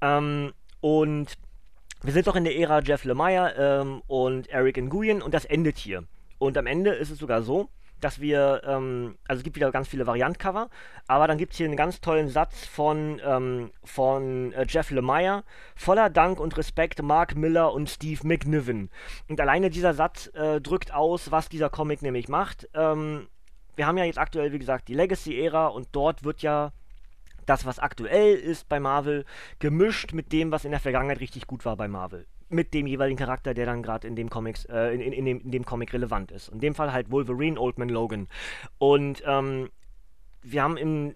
Ähm, 0.00 0.52
und 0.80 1.38
wir 2.02 2.12
sind 2.12 2.26
doch 2.26 2.34
in 2.34 2.44
der 2.44 2.56
Ära 2.56 2.80
Jeff 2.80 3.04
Lemire 3.04 3.54
ähm, 3.56 4.02
und 4.08 4.48
Eric 4.48 4.76
Nguyen 4.76 5.22
und 5.22 5.34
das 5.34 5.44
endet 5.44 5.78
hier. 5.78 6.04
Und 6.38 6.58
am 6.58 6.66
Ende 6.66 6.90
ist 6.90 7.10
es 7.10 7.18
sogar 7.18 7.42
so, 7.42 7.68
dass 8.02 8.20
wir, 8.20 8.62
ähm, 8.66 9.16
also 9.28 9.40
es 9.40 9.44
gibt 9.44 9.56
wieder 9.56 9.70
ganz 9.70 9.88
viele 9.88 10.06
Variantcover, 10.06 10.68
aber 11.06 11.26
dann 11.28 11.38
gibt 11.38 11.52
es 11.52 11.58
hier 11.58 11.66
einen 11.66 11.76
ganz 11.76 12.00
tollen 12.00 12.28
Satz 12.28 12.66
von, 12.66 13.20
ähm, 13.24 13.70
von 13.84 14.52
äh, 14.52 14.66
Jeff 14.68 14.90
Lemire. 14.90 15.44
Voller 15.76 16.10
Dank 16.10 16.40
und 16.40 16.56
Respekt 16.56 17.00
Mark 17.02 17.36
Miller 17.36 17.72
und 17.72 17.88
Steve 17.88 18.26
McNiven. 18.26 18.90
Und 19.28 19.40
alleine 19.40 19.70
dieser 19.70 19.94
Satz 19.94 20.26
äh, 20.34 20.60
drückt 20.60 20.92
aus, 20.92 21.30
was 21.30 21.48
dieser 21.48 21.70
Comic 21.70 22.02
nämlich 22.02 22.28
macht. 22.28 22.68
Ähm, 22.74 23.28
wir 23.76 23.86
haben 23.86 23.98
ja 23.98 24.04
jetzt 24.04 24.18
aktuell, 24.18 24.52
wie 24.52 24.58
gesagt, 24.58 24.88
die 24.88 24.94
Legacy-Ära 24.94 25.68
und 25.68 25.88
dort 25.92 26.24
wird 26.24 26.42
ja 26.42 26.72
das, 27.46 27.64
was 27.64 27.78
aktuell 27.78 28.34
ist 28.34 28.68
bei 28.68 28.80
Marvel, 28.80 29.24
gemischt 29.60 30.12
mit 30.12 30.32
dem, 30.32 30.50
was 30.52 30.64
in 30.64 30.72
der 30.72 30.80
Vergangenheit 30.80 31.20
richtig 31.20 31.46
gut 31.46 31.64
war 31.64 31.76
bei 31.76 31.88
Marvel 31.88 32.26
mit 32.52 32.74
dem 32.74 32.86
jeweiligen 32.86 33.18
Charakter, 33.18 33.54
der 33.54 33.66
dann 33.66 33.82
gerade 33.82 34.06
in 34.06 34.16
dem 34.16 34.30
Comics, 34.30 34.64
äh, 34.66 34.94
in, 34.94 35.00
in, 35.00 35.12
in, 35.12 35.24
dem, 35.24 35.40
in 35.40 35.50
dem 35.50 35.64
Comic 35.64 35.92
relevant 35.92 36.30
ist. 36.30 36.48
In 36.48 36.60
dem 36.60 36.74
Fall 36.74 36.92
halt 36.92 37.10
Wolverine, 37.10 37.58
Oldman 37.58 37.88
Logan. 37.88 38.28
Und 38.78 39.22
ähm, 39.26 39.70
wir 40.42 40.62
haben 40.62 40.76
im 40.76 41.14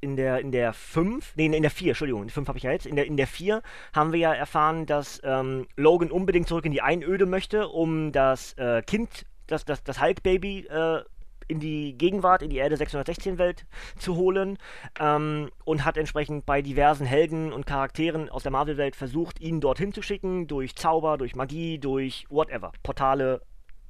in 0.00 0.16
der 0.16 0.40
in 0.40 0.50
der 0.50 0.72
5, 0.72 1.36
nee, 1.36 1.46
in 1.46 1.62
der 1.62 1.70
4, 1.70 1.90
Entschuldigung, 1.90 2.26
die 2.26 2.32
5 2.32 2.48
habe 2.48 2.58
ich 2.58 2.64
ja 2.64 2.72
jetzt. 2.72 2.86
In 2.86 2.96
der 2.96 3.06
in 3.06 3.16
der 3.16 3.28
4 3.28 3.62
haben 3.92 4.12
wir 4.12 4.18
ja 4.18 4.34
erfahren, 4.34 4.84
dass 4.84 5.20
ähm, 5.22 5.68
Logan 5.76 6.10
unbedingt 6.10 6.48
zurück 6.48 6.64
in 6.64 6.72
die 6.72 6.82
Einöde 6.82 7.24
möchte, 7.24 7.68
um 7.68 8.10
das 8.10 8.54
äh, 8.54 8.82
Kind, 8.82 9.26
das 9.46 9.64
das 9.64 9.84
das 9.84 10.02
Hulk 10.02 10.24
Baby 10.24 10.66
äh, 10.66 11.02
in 11.48 11.60
die 11.60 11.96
Gegenwart, 11.96 12.42
in 12.42 12.50
die 12.50 12.56
Erde 12.56 12.76
616-Welt 12.76 13.66
zu 13.96 14.16
holen 14.16 14.58
ähm, 14.98 15.50
und 15.64 15.84
hat 15.84 15.96
entsprechend 15.96 16.46
bei 16.46 16.62
diversen 16.62 17.06
Helden 17.06 17.52
und 17.52 17.66
Charakteren 17.66 18.28
aus 18.28 18.42
der 18.42 18.52
Marvel-Welt 18.52 18.96
versucht, 18.96 19.40
ihn 19.40 19.60
dorthin 19.60 19.92
zu 19.92 20.02
schicken, 20.02 20.46
durch 20.46 20.76
Zauber, 20.76 21.18
durch 21.18 21.34
Magie, 21.34 21.78
durch 21.78 22.26
whatever, 22.28 22.72
Portale, 22.82 23.42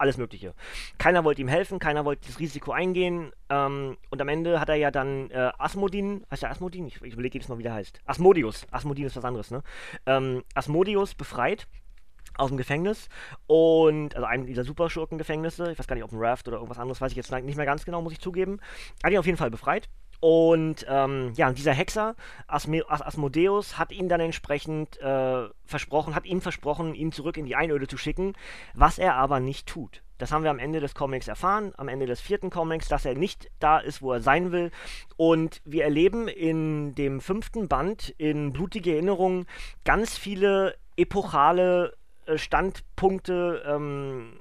alles 0.02 0.18
Mögliche. 0.18 0.52
Keiner 0.98 1.24
wollte 1.24 1.40
ihm 1.40 1.48
helfen, 1.48 1.78
keiner 1.78 2.04
wollte 2.04 2.26
das 2.26 2.40
Risiko 2.40 2.72
eingehen 2.72 3.30
ähm, 3.48 3.96
und 4.10 4.20
am 4.20 4.28
Ende 4.28 4.58
hat 4.58 4.68
er 4.68 4.74
ja 4.74 4.90
dann 4.90 5.30
äh, 5.30 5.52
Asmodin, 5.58 6.26
heißt 6.30 6.42
der 6.42 6.50
Asmodin? 6.50 6.86
Ich, 6.88 7.00
ich 7.02 7.12
überlege 7.12 7.38
jetzt 7.38 7.48
mal, 7.48 7.58
wie 7.58 7.62
der 7.62 7.74
heißt. 7.74 8.00
Asmodius, 8.04 8.66
Asmodin 8.70 9.06
ist 9.06 9.16
was 9.16 9.24
anderes, 9.24 9.50
ne? 9.50 9.62
Ähm, 10.06 10.42
Asmodius 10.54 11.14
befreit 11.14 11.68
aus 12.36 12.48
dem 12.48 12.56
Gefängnis 12.56 13.08
und 13.46 14.14
also 14.14 14.26
einem 14.26 14.46
dieser 14.46 14.64
Superschurken-Gefängnisse, 14.64 15.72
ich 15.72 15.78
weiß 15.78 15.86
gar 15.86 15.96
nicht, 15.96 16.04
ob 16.04 16.12
ein 16.12 16.18
Raft 16.18 16.48
oder 16.48 16.58
irgendwas 16.58 16.78
anderes, 16.78 17.00
weiß 17.00 17.12
ich 17.12 17.16
jetzt 17.16 17.32
nicht 17.32 17.56
mehr 17.56 17.66
ganz 17.66 17.84
genau, 17.84 18.02
muss 18.02 18.12
ich 18.12 18.20
zugeben, 18.20 18.60
hat 19.02 19.12
ihn 19.12 19.18
auf 19.18 19.26
jeden 19.26 19.38
Fall 19.38 19.50
befreit. 19.50 19.88
Und 20.20 20.86
ähm, 20.88 21.32
ja, 21.34 21.52
dieser 21.52 21.72
Hexer, 21.72 22.14
Asme 22.46 22.84
As 22.88 23.02
Asmodeus, 23.02 23.76
hat 23.76 23.90
ihn 23.90 24.08
dann 24.08 24.20
entsprechend 24.20 25.00
äh, 25.00 25.48
versprochen, 25.64 26.14
hat 26.14 26.26
ihm 26.26 26.40
versprochen, 26.40 26.94
ihn 26.94 27.10
zurück 27.10 27.36
in 27.36 27.44
die 27.44 27.56
Einöde 27.56 27.88
zu 27.88 27.96
schicken, 27.96 28.34
was 28.72 28.98
er 28.98 29.16
aber 29.16 29.40
nicht 29.40 29.66
tut. 29.66 30.00
Das 30.18 30.30
haben 30.30 30.44
wir 30.44 30.52
am 30.52 30.60
Ende 30.60 30.78
des 30.78 30.94
Comics 30.94 31.26
erfahren, 31.26 31.72
am 31.76 31.88
Ende 31.88 32.06
des 32.06 32.20
vierten 32.20 32.50
Comics, 32.50 32.86
dass 32.86 33.04
er 33.04 33.16
nicht 33.16 33.50
da 33.58 33.80
ist, 33.80 34.00
wo 34.00 34.12
er 34.12 34.20
sein 34.20 34.52
will. 34.52 34.70
Und 35.16 35.60
wir 35.64 35.82
erleben 35.82 36.28
in 36.28 36.94
dem 36.94 37.20
fünften 37.20 37.66
Band 37.66 38.14
in 38.18 38.52
Blutige 38.52 38.92
Erinnerungen 38.92 39.46
ganz 39.84 40.16
viele 40.16 40.76
epochale 40.96 41.94
Standpunkte, 42.38 43.62
ähm, 43.66 44.40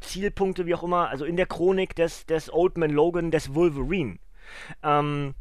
Zielpunkte, 0.00 0.66
wie 0.66 0.74
auch 0.74 0.82
immer, 0.82 1.08
also 1.08 1.24
in 1.24 1.36
der 1.36 1.46
Chronik 1.46 1.96
des, 1.96 2.26
des 2.26 2.52
Old 2.52 2.78
Man 2.78 2.90
Logan, 2.90 3.30
des 3.30 3.54
Wolverine. 3.54 4.18
Ähm, 4.82 5.34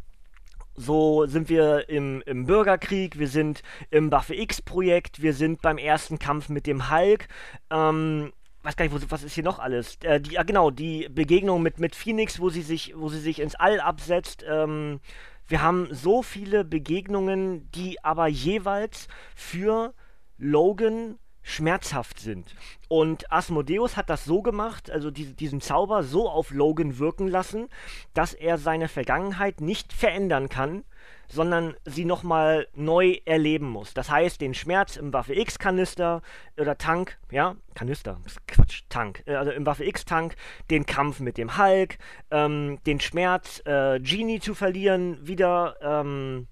so 0.76 1.26
sind 1.26 1.50
wir 1.50 1.90
im, 1.90 2.24
im, 2.26 2.46
Bürgerkrieg, 2.46 3.20
wir 3.20 3.28
sind 3.28 3.64
im 3.92 4.12
Waffe 4.12 4.34
X-Projekt, 4.36 5.22
wir 5.22 5.34
sind 5.34 5.62
beim 5.62 5.78
ersten 5.78 6.20
Kampf 6.20 6.50
mit 6.50 6.68
dem 6.68 6.90
Hulk. 6.90 7.28
Ähm, 7.70 8.32
weiß 8.64 8.76
gar 8.76 8.86
nicht, 8.86 8.94
wo, 8.94 9.12
was 9.12 9.24
ist 9.24 9.34
hier 9.34 9.44
noch 9.44 9.60
alles? 9.60 9.98
Äh, 10.04 10.22
die, 10.22 10.40
ah, 10.40 10.44
genau, 10.44 10.72
die 10.72 11.10
Begegnung 11.10 11.62
mit, 11.62 11.80
mit 11.80 11.96
Phoenix, 11.96 12.40
wo 12.40 12.50
sie 12.50 12.62
sich, 12.62 12.94
wo 12.96 13.10
sie 13.10 13.20
sich 13.20 13.40
ins 13.40 13.56
All 13.56 13.80
absetzt. 13.80 14.46
Ähm, 14.48 15.02
wir 15.48 15.62
haben 15.62 15.88
so 15.92 16.22
viele 16.22 16.64
Begegnungen, 16.64 17.70
die 17.72 18.04
aber 18.04 18.28
jeweils 18.28 19.08
für 19.36 19.94
Logan 20.38 21.18
schmerzhaft 21.50 22.20
sind. 22.20 22.56
Und 22.88 23.32
Asmodeus 23.32 23.98
hat 23.98 24.10
das 24.10 24.26
so 24.26 24.42
gemacht, 24.42 24.90
also 24.90 25.12
die, 25.12 25.34
diesen 25.34 25.62
Zauber 25.62 26.04
so 26.04 26.30
auf 26.30 26.52
Logan 26.52 26.98
wirken 27.00 27.28
lassen, 27.28 27.70
dass 28.14 28.34
er 28.34 28.58
seine 28.58 28.88
Vergangenheit 28.88 29.62
nicht 29.62 29.94
verändern 29.94 30.50
kann, 30.50 30.84
sondern 31.28 31.76
sie 31.86 32.06
nochmal 32.06 32.68
neu 32.74 33.20
erleben 33.26 33.70
muss. 33.70 33.94
Das 33.94 34.10
heißt, 34.10 34.42
den 34.42 34.54
Schmerz 34.54 34.98
im 34.98 35.14
Waffe 35.14 35.36
X-Kanister 35.36 36.22
oder 36.58 36.78
Tank, 36.78 37.18
ja, 37.32 37.56
Kanister, 37.76 38.20
Quatsch, 38.48 38.84
Tank, 38.90 39.24
äh, 39.28 39.36
also 39.36 39.52
im 39.52 39.66
Waffe 39.66 39.86
X-Tank, 39.86 40.36
den 40.72 40.86
Kampf 40.86 41.20
mit 41.20 41.38
dem 41.38 41.58
Hulk, 41.58 41.98
ähm, 42.32 42.80
den 42.86 43.00
Schmerz, 43.00 43.62
äh, 43.66 44.00
Genie 44.00 44.40
zu 44.40 44.56
verlieren, 44.56 45.26
wieder, 45.26 45.76
ähm, 45.82 46.48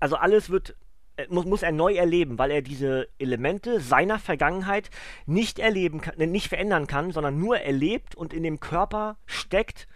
also 0.00 0.16
alles 0.16 0.48
wird 0.48 0.74
muss, 1.28 1.44
muss 1.44 1.62
er 1.62 1.72
neu 1.72 1.94
erleben, 1.94 2.38
weil 2.38 2.50
er 2.50 2.62
diese 2.62 3.08
Elemente 3.18 3.80
seiner 3.80 4.18
Vergangenheit 4.18 4.90
nicht 5.26 5.58
erleben 5.58 6.00
kann, 6.00 6.16
nicht 6.30 6.48
verändern 6.48 6.86
kann, 6.86 7.12
sondern 7.12 7.38
nur 7.38 7.58
erlebt 7.58 8.14
und 8.14 8.32
in 8.32 8.42
dem 8.42 8.60
Körper 8.60 9.16
steckt, 9.26 9.88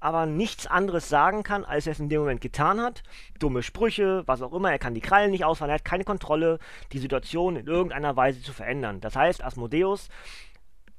aber 0.00 0.26
nichts 0.26 0.66
anderes 0.66 1.08
sagen 1.08 1.42
kann, 1.42 1.64
als 1.64 1.86
er 1.86 1.92
es 1.92 2.00
in 2.00 2.08
dem 2.08 2.20
Moment 2.20 2.40
getan 2.40 2.80
hat. 2.80 3.02
Dumme 3.38 3.62
Sprüche, 3.62 4.22
was 4.26 4.42
auch 4.42 4.52
immer, 4.52 4.70
er 4.70 4.78
kann 4.78 4.94
die 4.94 5.00
Krallen 5.00 5.30
nicht 5.30 5.44
ausfahren, 5.44 5.70
er 5.70 5.76
hat 5.76 5.84
keine 5.84 6.04
Kontrolle, 6.04 6.58
die 6.92 6.98
Situation 6.98 7.56
in 7.56 7.66
irgendeiner 7.66 8.16
Weise 8.16 8.42
zu 8.42 8.52
verändern. 8.52 9.00
Das 9.00 9.16
heißt, 9.16 9.42
Asmodeus 9.42 10.08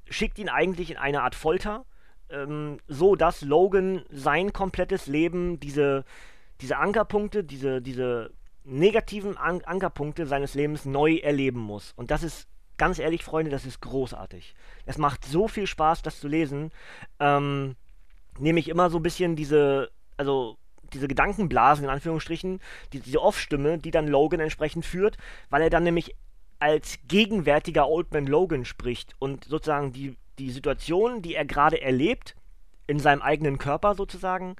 schickt 0.08 0.38
ihn 0.38 0.48
eigentlich 0.48 0.90
in 0.90 0.96
eine 0.96 1.22
Art 1.22 1.34
Folter, 1.34 1.84
ähm, 2.28 2.78
so 2.88 3.16
dass 3.16 3.42
Logan 3.42 4.04
sein 4.10 4.52
komplettes 4.52 5.06
Leben, 5.06 5.60
diese, 5.60 6.04
diese 6.60 6.76
Ankerpunkte, 6.76 7.42
diese, 7.44 7.80
diese 7.80 8.32
negativen 8.64 9.36
An 9.36 9.62
Ankerpunkte 9.62 10.26
seines 10.26 10.54
Lebens 10.54 10.84
neu 10.84 11.16
erleben 11.16 11.60
muss. 11.60 11.92
Und 11.96 12.10
das 12.10 12.22
ist, 12.22 12.48
ganz 12.76 12.98
ehrlich, 12.98 13.24
Freunde, 13.24 13.50
das 13.50 13.66
ist 13.66 13.80
großartig. 13.80 14.54
Es 14.86 14.98
macht 14.98 15.24
so 15.24 15.48
viel 15.48 15.66
Spaß, 15.66 16.02
das 16.02 16.20
zu 16.20 16.28
lesen. 16.28 16.70
Ähm, 17.18 17.76
nehme 18.38 18.60
ich 18.60 18.68
immer 18.68 18.90
so 18.90 18.98
ein 18.98 19.02
bisschen 19.02 19.36
diese, 19.36 19.90
also 20.16 20.56
diese 20.92 21.08
Gedankenblasen 21.08 21.84
in 21.84 21.90
Anführungsstrichen, 21.90 22.60
die, 22.92 23.00
diese 23.00 23.20
Off-Stimme, 23.20 23.78
die 23.78 23.90
dann 23.90 24.08
Logan 24.08 24.40
entsprechend 24.40 24.84
führt, 24.84 25.16
weil 25.48 25.62
er 25.62 25.70
dann 25.70 25.84
nämlich 25.84 26.14
als 26.58 26.98
gegenwärtiger 27.08 27.88
Old 27.88 28.12
Man 28.12 28.26
Logan 28.26 28.64
spricht 28.64 29.14
und 29.18 29.44
sozusagen 29.44 29.92
die, 29.92 30.16
die 30.38 30.50
Situation, 30.50 31.22
die 31.22 31.34
er 31.34 31.44
gerade 31.44 31.80
erlebt, 31.80 32.36
in 32.86 32.98
seinem 32.98 33.22
eigenen 33.22 33.58
Körper 33.58 33.94
sozusagen, 33.94 34.56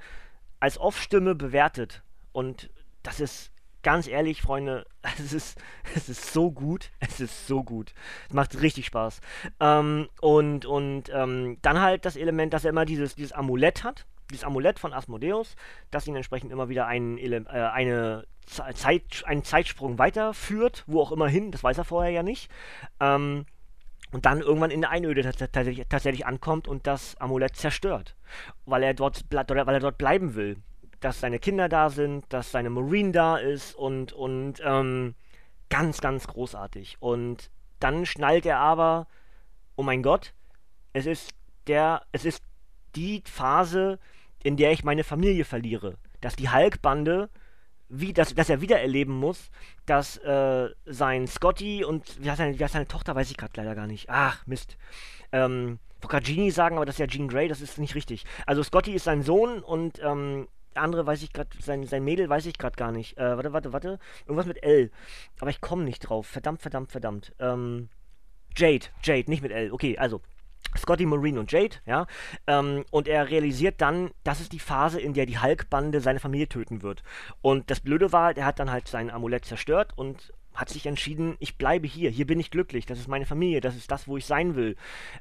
als 0.61 0.78
Off-Stimme 0.78 1.35
bewertet. 1.35 2.02
Und 2.33 2.71
das 3.02 3.21
ist 3.21 3.50
ganz 3.82 4.06
ehrlich, 4.06 4.42
Freunde, 4.42 4.87
es 5.18 5.32
ist, 5.32 5.58
es 5.94 6.08
ist 6.08 6.32
so 6.32 6.50
gut. 6.50 6.90
Es 7.00 7.20
ist 7.20 7.46
so 7.46 7.64
gut. 7.64 7.92
Es 8.28 8.34
macht 8.34 8.60
richtig 8.62 8.87
Spaß. 8.87 9.20
Ähm, 9.58 10.08
und 10.20 10.64
und 10.64 11.10
ähm, 11.12 11.58
dann 11.60 11.80
halt 11.80 12.04
das 12.04 12.16
Element, 12.16 12.54
dass 12.54 12.64
er 12.64 12.70
immer 12.70 12.84
dieses, 12.84 13.14
dieses 13.14 13.32
Amulett 13.32 13.84
hat. 13.84 14.06
Dieses 14.30 14.44
Amulett 14.44 14.78
von 14.78 14.92
Asmodeus, 14.92 15.56
das 15.90 16.06
ihn 16.06 16.14
entsprechend 16.14 16.52
immer 16.52 16.68
wieder 16.68 16.87
ein, 16.87 17.18
äh, 17.18 17.42
eine 17.49 18.26
Zeit, 18.46 19.25
einen 19.26 19.42
Zeitsprung 19.42 19.99
weiterführt, 19.99 20.84
wo 20.87 21.00
auch 21.00 21.10
immer 21.10 21.28
hin, 21.28 21.50
das 21.50 21.64
weiß 21.64 21.78
er 21.78 21.84
vorher 21.84 22.12
ja 22.12 22.22
nicht. 22.22 22.49
Ähm, 23.00 23.44
und 24.12 24.26
dann 24.26 24.40
irgendwann 24.40 24.70
in 24.70 24.80
der 24.80 24.90
Einöde 24.90 25.22
tatsächlich, 25.22 25.84
tatsächlich 25.88 26.26
ankommt 26.26 26.68
und 26.68 26.87
das 26.87 27.16
Amulett 27.16 27.56
zerstört, 27.56 28.16
weil 28.66 28.82
er 28.82 28.94
dort, 28.94 29.25
weil 29.30 29.75
er 29.75 29.80
dort 29.80 29.99
bleiben 29.99 30.34
will 30.34 30.56
dass 31.00 31.21
seine 31.21 31.38
Kinder 31.38 31.69
da 31.69 31.90
sind, 31.90 32.25
dass 32.28 32.52
seine 32.52 32.71
Marine 32.71 33.12
da 33.12 33.37
ist 33.37 33.75
und, 33.75 34.12
und 34.12 34.61
ähm, 34.64 35.14
ganz, 35.71 36.00
ganz 36.00 36.26
großartig. 36.26 36.99
Und 37.00 37.50
dann 37.78 38.04
schnallt 38.07 38.45
er 38.47 38.59
aber, 38.59 39.07
oh 39.76 39.83
mein 39.83 40.02
Gott, 40.02 40.35
es 40.92 41.07
ist 41.07 41.30
der, 41.66 42.02
es 42.12 42.25
ist 42.25 42.42
die 42.95 43.23
Phase, 43.25 43.99
in 44.42 44.57
der 44.57 44.73
ich 44.73 44.85
meine 44.85 45.04
Familie 45.04 45.45
verliere. 45.45 45.97
Dass 46.21 46.37
die 46.37 46.50
Hulk-Bande, 46.50 47.30
wie, 47.88 48.12
dass, 48.12 48.35
dass 48.35 48.50
er 48.50 48.61
wieder 48.61 48.80
erleben 48.80 49.14
muss, 49.14 49.50
dass 49.87 50.19
äh, 50.19 50.69
sein 50.85 51.26
Scotty 51.26 51.85
und 51.85 52.23
wie 52.23 52.28
heißt, 52.28 52.38
seine, 52.38 52.59
wie 52.59 52.62
heißt 52.62 52.75
seine 52.75 52.88
Tochter, 52.88 53.14
weiß 53.14 53.30
ich 53.30 53.37
gerade 53.37 53.52
leider 53.57 53.75
gar 53.75 53.87
nicht. 53.87 54.11
Ach, 54.11 54.47
Mist. 54.47 54.76
Ähm, 55.33 55.78
wollte 56.02 56.09
gerade 56.09 56.26
Genie 56.26 56.50
sagen, 56.50 56.76
aber 56.76 56.87
das 56.87 56.97
ist 56.97 57.00
ja 57.00 57.07
Jean 57.07 57.28
Grey, 57.28 57.49
das 57.49 57.61
ist 57.61 57.78
nicht 57.78 57.95
richtig. 57.95 58.25
Also 58.47 58.62
Scotty 58.62 58.92
ist 58.92 59.04
sein 59.04 59.23
Sohn 59.23 59.61
und 59.61 60.00
ähm, 60.02 60.49
andere 60.75 61.07
weiß 61.07 61.23
ich 61.23 61.33
gerade, 61.33 61.50
sein, 61.61 61.85
sein 61.87 62.05
Mädel 62.05 62.29
weiß 62.29 62.47
ich 62.47 62.59
gerade 62.59 62.77
gar 62.77 62.93
nicht. 62.93 63.17
Äh, 63.19 63.37
warte, 63.37 63.53
warte, 63.53 63.73
warte. 63.73 63.99
Irgendwas 64.23 64.47
mit 64.47 64.62
L. 64.62 64.91
Aber 65.41 65.50
ich 65.50 65.61
komme 65.61 65.85
nicht 65.85 66.00
drauf. 66.00 66.27
Verdammt, 66.27 66.62
verdammt, 66.62 66.93
verdammt. 66.93 67.33
Ähm, 67.39 67.89
Jade, 68.57 68.87
Jade, 69.03 69.31
nicht 69.31 69.43
mit 69.43 69.53
L. 69.53 69.73
Okay, 69.73 69.99
also. 69.99 70.21
Scotty 70.77 71.05
Marine 71.05 71.41
und 71.41 71.50
Jade, 71.50 71.77
ja. 71.85 72.07
Ähm, 72.47 72.85
und 72.91 73.09
er 73.09 73.29
realisiert 73.29 73.81
dann, 73.81 74.11
das 74.23 74.41
ist 74.41 74.53
die 74.53 74.61
Phase, 74.61 75.00
in 75.00 75.15
der 75.15 75.27
die 75.27 75.39
Hulk-Bande 75.39 76.00
seine 76.00 76.21
Familie 76.21 76.49
töten 76.49 76.83
wird. 76.83 77.03
Und 77.41 77.71
das 77.71 77.81
Blöde 77.81 78.12
war, 78.12 78.37
er 78.37 78.45
hat 78.45 78.61
dann 78.61 78.71
halt 78.71 78.87
sein 78.87 79.11
Amulett 79.11 79.45
zerstört 79.45 79.93
und 79.97 80.33
hat 80.55 80.69
sich 80.69 80.87
entschieden, 80.87 81.37
ich 81.41 81.57
bleibe 81.59 81.87
hier, 81.87 82.11
hier 82.11 82.27
bin 82.27 82.39
ich 82.39 82.50
glücklich, 82.50 82.87
das 82.87 82.99
ist 82.99 83.09
meine 83.09 83.27
Familie, 83.27 83.61
das 83.61 83.77
ist 83.77 83.91
das, 83.91 84.07
wo 84.07 84.17
ich 84.17 84.27
sein 84.27 84.55
will. 84.55 84.77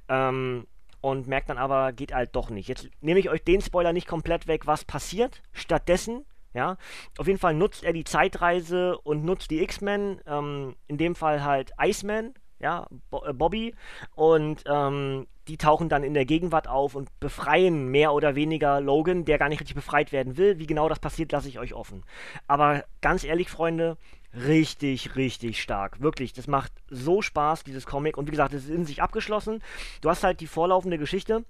Ähm, 0.07 0.67
und 1.01 1.27
merkt 1.27 1.49
dann 1.49 1.57
aber, 1.57 1.93
geht 1.93 2.13
halt 2.13 2.35
doch 2.35 2.49
nicht. 2.49 2.67
Jetzt 2.67 2.89
nehme 3.01 3.19
ich 3.19 3.29
euch 3.29 3.43
den 3.43 3.61
Spoiler 3.61 3.93
nicht 3.93 4.07
komplett 4.07 4.47
weg, 4.47 4.67
was 4.67 4.85
passiert. 4.85 5.41
Stattdessen, 5.51 6.25
ja, 6.53 6.77
auf 7.17 7.27
jeden 7.27 7.39
Fall 7.39 7.53
nutzt 7.53 7.83
er 7.83 7.93
die 7.93 8.03
Zeitreise 8.03 8.97
und 8.99 9.23
nutzt 9.23 9.51
die 9.51 9.61
X-Men, 9.61 10.21
ähm, 10.25 10.75
in 10.87 10.97
dem 10.97 11.15
Fall 11.15 11.43
halt 11.43 11.71
Iceman, 11.79 12.33
ja, 12.59 12.87
Bo 13.09 13.23
äh, 13.25 13.33
Bobby, 13.33 13.73
und 14.15 14.63
ähm, 14.67 15.27
die 15.47 15.57
tauchen 15.57 15.89
dann 15.89 16.03
in 16.03 16.13
der 16.13 16.25
Gegenwart 16.25 16.67
auf 16.67 16.95
und 16.95 17.09
befreien 17.19 17.87
mehr 17.87 18.13
oder 18.13 18.35
weniger 18.35 18.81
Logan, 18.81 19.25
der 19.25 19.39
gar 19.39 19.49
nicht 19.49 19.59
richtig 19.59 19.75
befreit 19.75 20.11
werden 20.11 20.37
will. 20.37 20.59
Wie 20.59 20.67
genau 20.67 20.87
das 20.89 20.99
passiert, 20.99 21.31
lasse 21.31 21.49
ich 21.49 21.57
euch 21.57 21.73
offen. 21.73 22.03
Aber 22.47 22.83
ganz 23.01 23.23
ehrlich, 23.23 23.49
Freunde, 23.49 23.97
richtig, 24.33 25.15
richtig 25.15 25.61
stark. 25.61 26.01
Wirklich, 26.01 26.33
das 26.33 26.47
macht 26.47 26.71
so 26.89 27.21
Spaß, 27.21 27.63
dieses 27.63 27.85
Comic. 27.85 28.17
Und 28.17 28.27
wie 28.27 28.31
gesagt, 28.31 28.53
es 28.53 28.65
ist 28.65 28.71
in 28.71 28.85
sich 28.85 29.01
abgeschlossen. 29.01 29.61
Du 30.01 30.09
hast 30.09 30.23
halt 30.23 30.39
die 30.39 30.47
vorlaufende 30.47 30.97
Geschichte. 30.97 31.45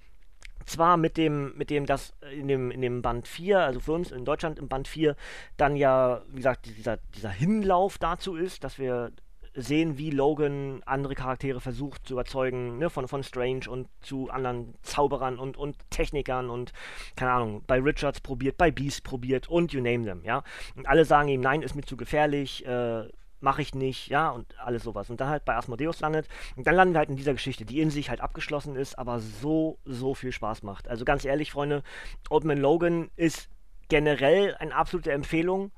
Zwar 0.65 0.97
mit 0.97 1.17
dem, 1.17 1.57
mit 1.57 1.69
dem, 1.69 1.85
das 1.85 2.13
in 2.31 2.47
dem, 2.47 2.69
in 2.69 2.81
dem 2.81 3.01
Band 3.01 3.27
4, 3.27 3.59
also 3.59 3.79
für 3.79 3.93
uns 3.93 4.11
in 4.11 4.23
Deutschland 4.23 4.59
im 4.59 4.67
Band 4.67 4.87
4, 4.87 5.15
dann 5.57 5.75
ja, 5.75 6.21
wie 6.29 6.37
gesagt, 6.37 6.65
dieser, 6.65 6.97
dieser 7.15 7.31
Hinlauf 7.31 7.97
dazu 7.97 8.35
ist, 8.35 8.63
dass 8.63 8.77
wir 8.77 9.11
sehen, 9.61 9.97
wie 9.97 10.09
Logan 10.11 10.81
andere 10.85 11.15
Charaktere 11.15 11.61
versucht 11.61 12.07
zu 12.07 12.13
überzeugen, 12.13 12.77
ne, 12.77 12.89
von, 12.89 13.07
von 13.07 13.23
Strange 13.23 13.69
und 13.69 13.87
zu 14.01 14.29
anderen 14.29 14.73
Zauberern 14.81 15.39
und, 15.39 15.57
und 15.57 15.77
Technikern 15.89 16.49
und, 16.49 16.73
keine 17.15 17.31
Ahnung, 17.31 17.63
bei 17.67 17.79
Richards 17.79 18.21
probiert, 18.21 18.57
bei 18.57 18.71
Beast 18.71 19.03
probiert 19.03 19.49
und 19.49 19.73
you 19.73 19.81
name 19.81 20.05
them, 20.05 20.23
ja. 20.23 20.43
Und 20.75 20.87
alle 20.87 21.05
sagen 21.05 21.29
ihm, 21.29 21.41
nein, 21.41 21.61
ist 21.61 21.75
mir 21.75 21.83
zu 21.83 21.97
gefährlich, 21.97 22.65
äh, 22.65 23.07
mache 23.41 23.61
ich 23.61 23.73
nicht, 23.73 24.07
ja, 24.07 24.29
und 24.29 24.59
alles 24.59 24.83
sowas. 24.83 25.09
Und 25.09 25.21
dann 25.21 25.29
halt 25.29 25.45
bei 25.45 25.55
Asmodeus 25.55 25.99
landet. 25.99 26.27
Und 26.55 26.67
dann 26.67 26.75
landen 26.75 26.93
wir 26.93 26.99
halt 26.99 27.09
in 27.09 27.15
dieser 27.15 27.33
Geschichte, 27.33 27.65
die 27.65 27.79
in 27.79 27.89
sich 27.89 28.09
halt 28.09 28.21
abgeschlossen 28.21 28.75
ist, 28.75 28.97
aber 28.97 29.19
so, 29.19 29.77
so 29.85 30.13
viel 30.13 30.31
Spaß 30.31 30.63
macht. 30.63 30.87
Also 30.87 31.05
ganz 31.05 31.25
ehrlich, 31.25 31.51
Freunde, 31.51 31.83
Old 32.29 32.43
Man 32.43 32.57
Logan 32.57 33.09
ist 33.15 33.49
generell 33.87 34.55
eine 34.55 34.75
absolute 34.75 35.11
Empfehlung. 35.11 35.71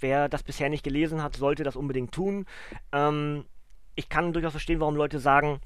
Wer 0.00 0.28
das 0.28 0.42
bisher 0.42 0.68
nicht 0.68 0.84
gelesen 0.84 1.22
hat, 1.22 1.36
sollte 1.36 1.62
das 1.64 1.76
unbedingt 1.76 2.12
tun. 2.12 2.46
Ähm, 2.92 3.44
ich 3.94 4.08
kann 4.08 4.32
durchaus 4.32 4.52
verstehen, 4.52 4.80
warum 4.80 4.96
Leute 4.96 5.18
sagen, 5.18 5.60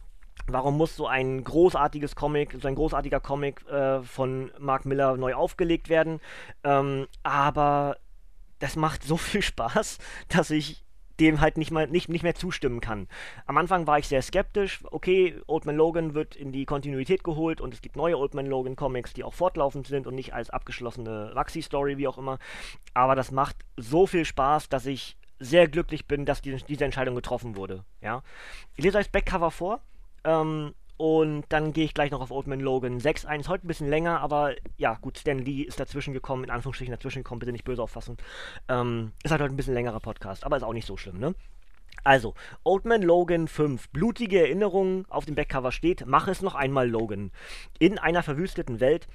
warum 0.46 0.76
muss 0.76 0.96
so 0.96 1.06
ein 1.06 1.44
großartiges 1.44 2.16
Comic, 2.16 2.56
so 2.60 2.68
ein 2.68 2.74
großartiger 2.74 3.20
Comic 3.20 3.66
äh, 3.68 4.02
von 4.02 4.50
Mark 4.58 4.86
Miller 4.86 5.16
neu 5.16 5.34
aufgelegt 5.34 5.88
werden. 5.88 6.20
Ähm, 6.64 7.06
aber 7.22 7.96
das 8.58 8.76
macht 8.76 9.02
so 9.02 9.16
viel 9.16 9.42
Spaß, 9.42 9.98
dass 10.28 10.50
ich 10.50 10.82
dem 11.22 11.40
halt 11.40 11.56
nicht, 11.56 11.70
mal, 11.70 11.86
nicht, 11.86 12.08
nicht 12.08 12.22
mehr 12.22 12.34
zustimmen 12.34 12.80
kann. 12.80 13.08
Am 13.46 13.56
Anfang 13.56 13.86
war 13.86 13.98
ich 13.98 14.08
sehr 14.08 14.22
skeptisch. 14.22 14.80
Okay, 14.90 15.40
Old 15.46 15.64
Man 15.64 15.76
Logan 15.76 16.14
wird 16.14 16.36
in 16.36 16.52
die 16.52 16.64
Kontinuität 16.66 17.24
geholt 17.24 17.60
und 17.60 17.72
es 17.72 17.80
gibt 17.80 17.96
neue 17.96 18.18
Old 18.18 18.34
Man 18.34 18.46
Logan 18.46 18.76
Comics, 18.76 19.12
die 19.12 19.24
auch 19.24 19.34
fortlaufend 19.34 19.86
sind 19.86 20.06
und 20.06 20.14
nicht 20.14 20.34
als 20.34 20.50
abgeschlossene 20.50 21.32
Maxi-Story, 21.34 21.98
wie 21.98 22.08
auch 22.08 22.18
immer. 22.18 22.38
Aber 22.94 23.14
das 23.14 23.30
macht 23.30 23.56
so 23.76 24.06
viel 24.06 24.24
Spaß, 24.24 24.68
dass 24.68 24.86
ich 24.86 25.16
sehr 25.38 25.68
glücklich 25.68 26.06
bin, 26.06 26.24
dass 26.24 26.42
die, 26.42 26.56
diese 26.68 26.84
Entscheidung 26.84 27.14
getroffen 27.14 27.56
wurde. 27.56 27.84
Ja? 28.00 28.22
Ich 28.76 28.84
lese 28.84 28.98
euch 28.98 29.06
das 29.06 29.12
Backcover 29.12 29.50
vor. 29.50 29.80
Ähm, 30.24 30.74
und 31.02 31.46
dann 31.48 31.72
gehe 31.72 31.84
ich 31.84 31.94
gleich 31.94 32.12
noch 32.12 32.20
auf 32.20 32.30
Old 32.30 32.46
Man 32.46 32.60
Logan 32.60 33.00
6 33.00 33.26
ein. 33.26 33.40
Ist 33.40 33.48
heute 33.48 33.66
ein 33.66 33.66
bisschen 33.66 33.88
länger, 33.88 34.20
aber 34.20 34.54
ja, 34.76 34.94
gut, 34.94 35.18
Stan 35.18 35.36
Lee 35.36 35.62
ist 35.62 35.80
dazwischen 35.80 36.14
gekommen, 36.14 36.44
in 36.44 36.50
Anführungsstrichen 36.50 36.94
dazwischen 36.94 37.24
gekommen, 37.24 37.40
bitte 37.40 37.50
nicht 37.50 37.64
böse 37.64 37.82
auffassen. 37.82 38.18
Ähm, 38.68 39.10
ist 39.24 39.32
halt 39.32 39.42
heute 39.42 39.52
ein 39.52 39.56
bisschen 39.56 39.74
längerer 39.74 39.98
Podcast, 39.98 40.44
aber 40.44 40.56
ist 40.56 40.62
auch 40.62 40.72
nicht 40.72 40.86
so 40.86 40.96
schlimm, 40.96 41.18
ne? 41.18 41.34
Also, 42.04 42.34
Old 42.62 42.84
Man 42.84 43.02
Logan 43.02 43.48
5. 43.48 43.88
Blutige 43.88 44.42
Erinnerungen 44.42 45.04
auf 45.08 45.24
dem 45.24 45.34
Backcover 45.34 45.72
steht, 45.72 46.04
mach 46.06 46.28
es 46.28 46.40
noch 46.40 46.54
einmal, 46.54 46.88
Logan. 46.88 47.32
In 47.80 47.98
einer 47.98 48.22
verwüsteten 48.22 48.78
Welt 48.78 49.08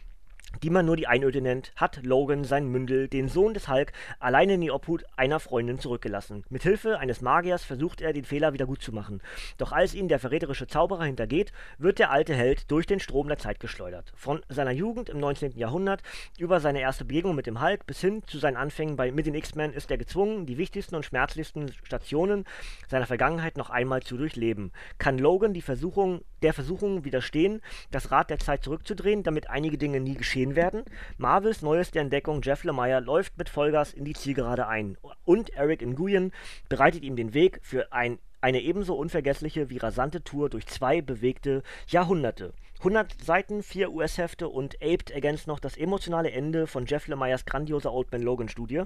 die 0.63 0.69
man 0.69 0.85
nur 0.85 0.95
die 0.95 1.07
Einöde 1.07 1.41
nennt, 1.41 1.71
hat 1.75 2.03
Logan 2.03 2.43
sein 2.43 2.67
Mündel, 2.67 3.07
den 3.07 3.27
Sohn 3.27 3.53
des 3.53 3.67
Hulk, 3.67 3.91
alleine 4.19 4.55
in 4.55 4.61
die 4.61 4.71
Obhut 4.71 5.03
einer 5.15 5.39
Freundin 5.39 5.79
zurückgelassen. 5.79 6.43
Mit 6.49 6.63
Hilfe 6.63 6.99
eines 6.99 7.21
Magiers 7.21 7.63
versucht 7.63 8.01
er, 8.01 8.13
den 8.13 8.25
Fehler 8.25 8.53
wieder 8.53 8.65
gut 8.65 8.81
zu 8.81 8.91
machen. 8.91 9.21
Doch 9.57 9.71
als 9.71 9.93
ihn 9.93 10.07
der 10.07 10.19
verräterische 10.19 10.67
Zauberer 10.67 11.03
hintergeht, 11.03 11.51
wird 11.77 11.99
der 11.99 12.11
alte 12.11 12.33
Held 12.33 12.71
durch 12.71 12.87
den 12.87 12.99
Strom 12.99 13.27
der 13.27 13.37
Zeit 13.37 13.59
geschleudert. 13.59 14.13
Von 14.15 14.41
seiner 14.49 14.71
Jugend 14.71 15.09
im 15.09 15.19
19. 15.19 15.57
Jahrhundert 15.57 16.01
über 16.37 16.59
seine 16.59 16.81
erste 16.81 17.05
Begegnung 17.05 17.35
mit 17.35 17.45
dem 17.45 17.61
Hulk 17.61 17.85
bis 17.85 18.01
hin 18.01 18.23
zu 18.25 18.39
seinen 18.39 18.57
Anfängen 18.57 18.95
bei 18.95 19.11
mit 19.11 19.25
den 19.25 19.35
X-Men 19.35 19.73
ist 19.73 19.91
er 19.91 19.97
gezwungen, 19.97 20.45
die 20.45 20.57
wichtigsten 20.57 20.95
und 20.95 21.05
schmerzlichsten 21.05 21.71
Stationen 21.83 22.45
seiner 22.87 23.05
Vergangenheit 23.05 23.57
noch 23.57 23.69
einmal 23.69 24.01
zu 24.01 24.17
durchleben. 24.17 24.71
Kann 24.97 25.17
Logan 25.17 25.53
die 25.53 25.61
Versuchung, 25.61 26.21
der 26.41 26.53
Versuchung 26.53 27.03
widerstehen, 27.03 27.61
das 27.91 28.11
Rad 28.11 28.29
der 28.29 28.39
Zeit 28.39 28.63
zurückzudrehen, 28.63 29.23
damit 29.23 29.49
einige 29.49 29.77
Dinge 29.77 29.99
nie 29.99 30.15
geschehen 30.15 30.46
gesehen 30.47 30.55
werden. 30.55 30.83
Marvels 31.17 31.61
neueste 31.61 31.99
Entdeckung 31.99 32.41
Jeff 32.41 32.63
Lemire 32.63 32.99
läuft 32.99 33.37
mit 33.37 33.49
Vollgas 33.49 33.93
in 33.93 34.05
die 34.05 34.13
Zielgerade 34.13 34.67
ein. 34.67 34.97
Und 35.25 35.49
Eric 35.51 35.81
Nguyen 35.81 36.31
bereitet 36.69 37.03
ihm 37.03 37.15
den 37.15 37.33
Weg 37.33 37.59
für 37.61 37.91
ein, 37.91 38.19
eine 38.41 38.61
ebenso 38.61 38.95
unvergessliche 38.95 39.69
wie 39.69 39.77
rasante 39.77 40.23
Tour 40.23 40.49
durch 40.49 40.67
zwei 40.67 41.01
bewegte 41.01 41.63
Jahrhunderte. 41.87 42.53
100 42.79 43.19
Seiten, 43.23 43.63
4 43.63 43.91
US-Hefte 43.91 44.47
und 44.49 44.75
aped 44.83 45.09
ergänzt 45.09 45.47
noch 45.47 45.59
das 45.59 45.77
emotionale 45.77 46.29
Ende 46.29 46.67
von 46.67 46.85
Jeff 46.85 47.07
Lemires 47.07 47.45
grandioser 47.45 47.91
Old 47.91 48.11
Man 48.11 48.21
Logan 48.21 48.49
Studie. 48.49 48.83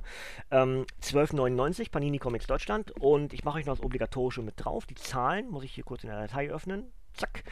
Ähm, 0.49 0.85
12,99 1.03 1.91
Panini 1.91 2.17
Comics 2.17 2.47
Deutschland 2.47 2.91
und 3.01 3.33
ich 3.33 3.43
mache 3.43 3.59
euch 3.59 3.65
noch 3.65 3.75
das 3.75 3.85
Obligatorische 3.85 4.43
mit 4.43 4.53
drauf. 4.55 4.85
Die 4.85 4.95
Zahlen 4.95 5.49
muss 5.49 5.65
ich 5.65 5.73
hier 5.73 5.83
kurz 5.83 6.03
in 6.03 6.09
der 6.09 6.21
Datei 6.21 6.49
öffnen. 6.49 6.85
Zack. 7.13 7.43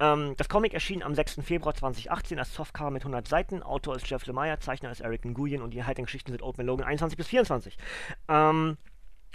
Ähm, 0.00 0.34
das 0.36 0.48
Comic 0.48 0.74
erschien 0.74 1.02
am 1.02 1.14
6. 1.14 1.40
Februar 1.42 1.74
2018 1.74 2.38
als 2.38 2.54
Softcover 2.54 2.90
mit 2.90 3.02
100 3.02 3.26
Seiten. 3.26 3.62
Autor 3.62 3.96
ist 3.96 4.08
Jeff 4.08 4.26
Lemire, 4.26 4.58
Zeichner 4.58 4.90
ist 4.90 5.00
Eric 5.00 5.24
Nguyen 5.24 5.62
und 5.62 5.72
die 5.72 5.84
haltigen 5.84 6.06
Geschichten 6.06 6.32
sind 6.32 6.42
Man 6.42 6.66
Logan 6.66 6.86
21 6.86 7.16
bis 7.16 7.28
24. 7.28 7.76
Ähm, 8.28 8.76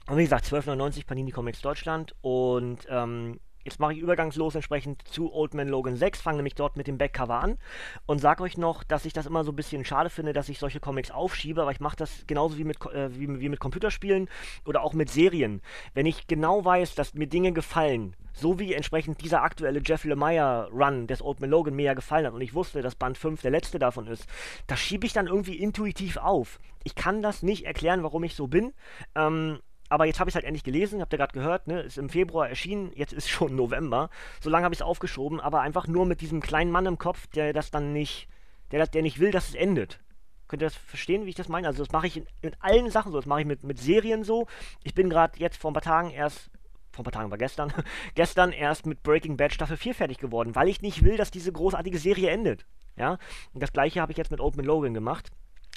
und 0.08 0.18
wie 0.18 0.24
gesagt, 0.24 0.46
12,99 0.46 1.06
Panini 1.06 1.32
Comics 1.32 1.62
Deutschland 1.62 2.16
und 2.22 2.86
ähm, 2.90 3.40
Jetzt 3.64 3.80
mache 3.80 3.94
ich 3.94 4.00
übergangslos 4.00 4.56
entsprechend 4.56 5.08
zu 5.08 5.34
Old 5.34 5.54
Man 5.54 5.70
Logan 5.70 5.96
6, 5.96 6.22
fange 6.22 6.38
nämlich 6.38 6.56
dort 6.56 6.76
mit 6.76 6.88
dem 6.88 6.98
Backcover 6.98 7.40
an 7.40 7.58
und 8.06 8.20
sage 8.20 8.44
euch 8.44 8.58
noch, 8.58 8.84
dass 8.84 9.06
ich 9.06 9.14
das 9.14 9.26
immer 9.26 9.44
so 9.46 9.52
ein 9.52 9.56
bisschen 9.56 9.86
schade 9.86 10.10
finde, 10.10 10.34
dass 10.34 10.50
ich 10.50 10.60
solche 10.60 10.82
Comics 10.82 11.12
aufschiebe, 11.12 11.62
aber 11.62 11.72
ich 11.72 11.80
mache 11.80 11.96
das 11.96 12.26
genauso 12.28 12.58
wie 12.58 12.66
mit, 12.66 12.84
äh, 12.88 13.18
wie, 13.18 13.40
wie 13.40 13.50
mit 13.50 13.60
Computerspielen 13.60 14.30
oder 14.66 14.84
auch 14.84 14.94
mit 14.94 15.10
Serien. 15.10 15.62
Wenn 15.94 16.06
ich 16.06 16.28
genau 16.28 16.66
weiß, 16.66 16.96
dass 16.96 17.14
mir 17.14 17.28
Dinge 17.28 17.54
gefallen, 17.54 18.16
so 18.34 18.60
wie 18.60 18.74
entsprechend 18.74 19.22
dieser 19.22 19.44
aktuelle 19.44 19.82
Jeff 19.86 20.04
Lemire 20.04 20.70
Run 20.72 21.08
des 21.08 21.22
Old 21.22 21.40
Man 21.40 21.50
Logan 21.50 21.76
mir 21.76 21.86
ja 21.86 21.94
gefallen 21.94 22.26
hat 22.26 22.34
und 22.34 22.42
ich 22.42 22.54
wusste, 22.54 22.82
dass 22.82 22.96
Band 22.96 23.18
5 23.18 23.42
der 23.42 23.52
letzte 23.52 23.80
davon 23.80 24.08
ist, 24.08 24.28
das 24.68 24.80
schiebe 24.80 25.06
ich 25.06 25.14
dann 25.14 25.28
irgendwie 25.28 25.56
intuitiv 25.56 26.18
auf. 26.18 26.60
Ich 26.84 26.96
kann 26.96 27.22
das 27.22 27.44
nicht 27.44 27.66
erklären, 27.66 28.04
warum 28.04 28.24
ich 28.24 28.36
so 28.36 28.48
bin. 28.48 28.74
Ähm, 29.16 29.60
aber 29.94 30.06
jetzt 30.06 30.20
habe 30.20 30.28
ich 30.28 30.32
es 30.32 30.36
halt 30.36 30.46
endlich 30.46 30.64
gelesen, 30.64 31.02
habt 31.02 31.14
ihr 31.14 31.20
gerade 31.20 31.34
gehört, 31.34 31.68
ne? 31.68 31.82
Ist 31.82 32.00
im 32.00 32.10
Februar 32.10 32.50
erschienen, 32.50 32.92
jetzt 32.96 33.14
ist 33.14 33.30
schon 33.30 33.56
November. 33.56 34.10
So 34.42 34.50
lange 34.50 34.66
habe 34.66 34.74
ich 34.74 34.80
es 34.80 34.86
aufgeschoben, 34.86 35.40
aber 35.40 35.62
einfach 35.62 35.86
nur 35.86 36.08
mit 36.08 36.20
diesem 36.20 36.42
kleinen 36.42 36.72
Mann 36.72 36.88
im 36.88 36.98
Kopf, 36.98 37.28
der 37.28 37.54
das 37.54 37.70
dann 37.70 37.94
nicht, 37.94 38.28
der, 38.72 38.88
der 38.88 39.04
nicht 39.04 39.20
will, 39.20 39.30
dass 39.30 39.50
es 39.50 39.54
endet. 39.54 40.00
Könnt 40.48 40.64
ihr 40.64 40.66
das 40.66 40.76
verstehen, 40.76 41.26
wie 41.26 41.30
ich 41.30 41.36
das 41.36 41.48
meine? 41.48 41.68
Also 41.68 41.84
das 41.84 41.92
mache 41.92 42.08
ich 42.08 42.18
in, 42.18 42.26
in, 42.42 42.56
allen 42.60 42.90
Sachen 42.90 43.12
so. 43.12 43.20
Das 43.20 43.28
mache 43.28 43.42
ich 43.42 43.46
mit, 43.46 43.64
mit 43.64 43.78
Serien 43.78 44.24
so. 44.24 44.48
Ich 44.84 44.96
bin 44.96 45.12
gerade 45.12 45.40
jetzt 45.40 45.58
vor 45.58 45.70
ein 45.70 45.76
paar 45.76 45.84
Tagen 45.84 46.10
erst, 46.10 46.50
vor 46.92 47.04
ein 47.04 47.06
paar 47.06 47.14
Tagen 47.14 47.30
war 47.30 47.38
gestern, 47.38 47.72
gestern 48.16 48.52
erst 48.52 48.88
mit 48.88 49.04
Breaking 49.04 49.38
Bad 49.38 49.54
Staffel 49.54 49.78
4 49.78 49.94
fertig 49.94 50.18
geworden, 50.18 50.56
weil 50.56 50.70
ich 50.70 50.82
nicht 50.82 51.04
will, 51.04 51.18
dass 51.18 51.30
diese 51.30 51.52
großartige 51.52 52.00
Serie 52.00 52.32
endet. 52.32 52.66
Ja? 52.96 53.20
Und 53.54 53.62
das 53.62 53.74
gleiche 53.74 54.02
habe 54.02 54.12
ich 54.12 54.18
jetzt 54.18 54.32
mit 54.32 54.40
Open 54.40 54.66
Logan 54.66 54.96
gemacht. 54.96 55.30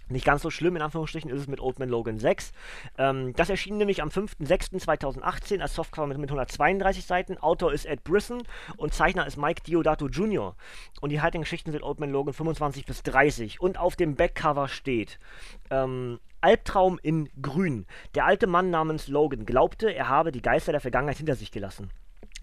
Nicht 0.08 0.24
ganz 0.24 0.42
so 0.42 0.50
schlimm, 0.50 0.76
in 0.76 0.82
Anführungsstrichen, 0.82 1.30
ist 1.30 1.40
es 1.40 1.48
mit 1.48 1.60
Old 1.60 1.80
Man 1.80 1.88
Logan 1.88 2.18
6. 2.18 2.52
Ähm, 2.96 3.32
das 3.34 3.50
erschien 3.50 3.76
nämlich 3.76 4.02
am 4.02 4.08
5.6.2018 4.08 5.60
als 5.60 5.74
Softcover 5.74 6.06
mit, 6.06 6.18
mit 6.18 6.30
132 6.30 7.04
Seiten. 7.04 7.38
Autor 7.38 7.72
ist 7.72 7.86
Ed 7.86 8.04
Brisson 8.04 8.42
und 8.76 8.94
Zeichner 8.94 9.26
ist 9.26 9.36
Mike 9.36 9.62
Diodato 9.62 10.06
Jr. 10.06 10.54
Und 11.00 11.10
die 11.10 11.20
heutigen 11.20 11.42
Geschichten 11.42 11.72
sind 11.72 11.82
Old 11.82 11.98
Man 11.98 12.10
Logan 12.10 12.34
25 12.34 12.86
bis 12.86 13.02
30. 13.02 13.60
Und 13.60 13.78
auf 13.78 13.96
dem 13.96 14.14
Backcover 14.14 14.68
steht 14.68 15.18
ähm, 15.70 16.20
Albtraum 16.40 17.00
in 17.02 17.28
Grün. 17.42 17.86
Der 18.14 18.26
alte 18.26 18.46
Mann 18.46 18.70
namens 18.70 19.08
Logan 19.08 19.44
glaubte, 19.44 19.92
er 19.92 20.08
habe 20.08 20.30
die 20.30 20.42
Geister 20.42 20.70
der 20.70 20.80
Vergangenheit 20.80 21.16
hinter 21.16 21.34
sich 21.34 21.50
gelassen. 21.50 21.90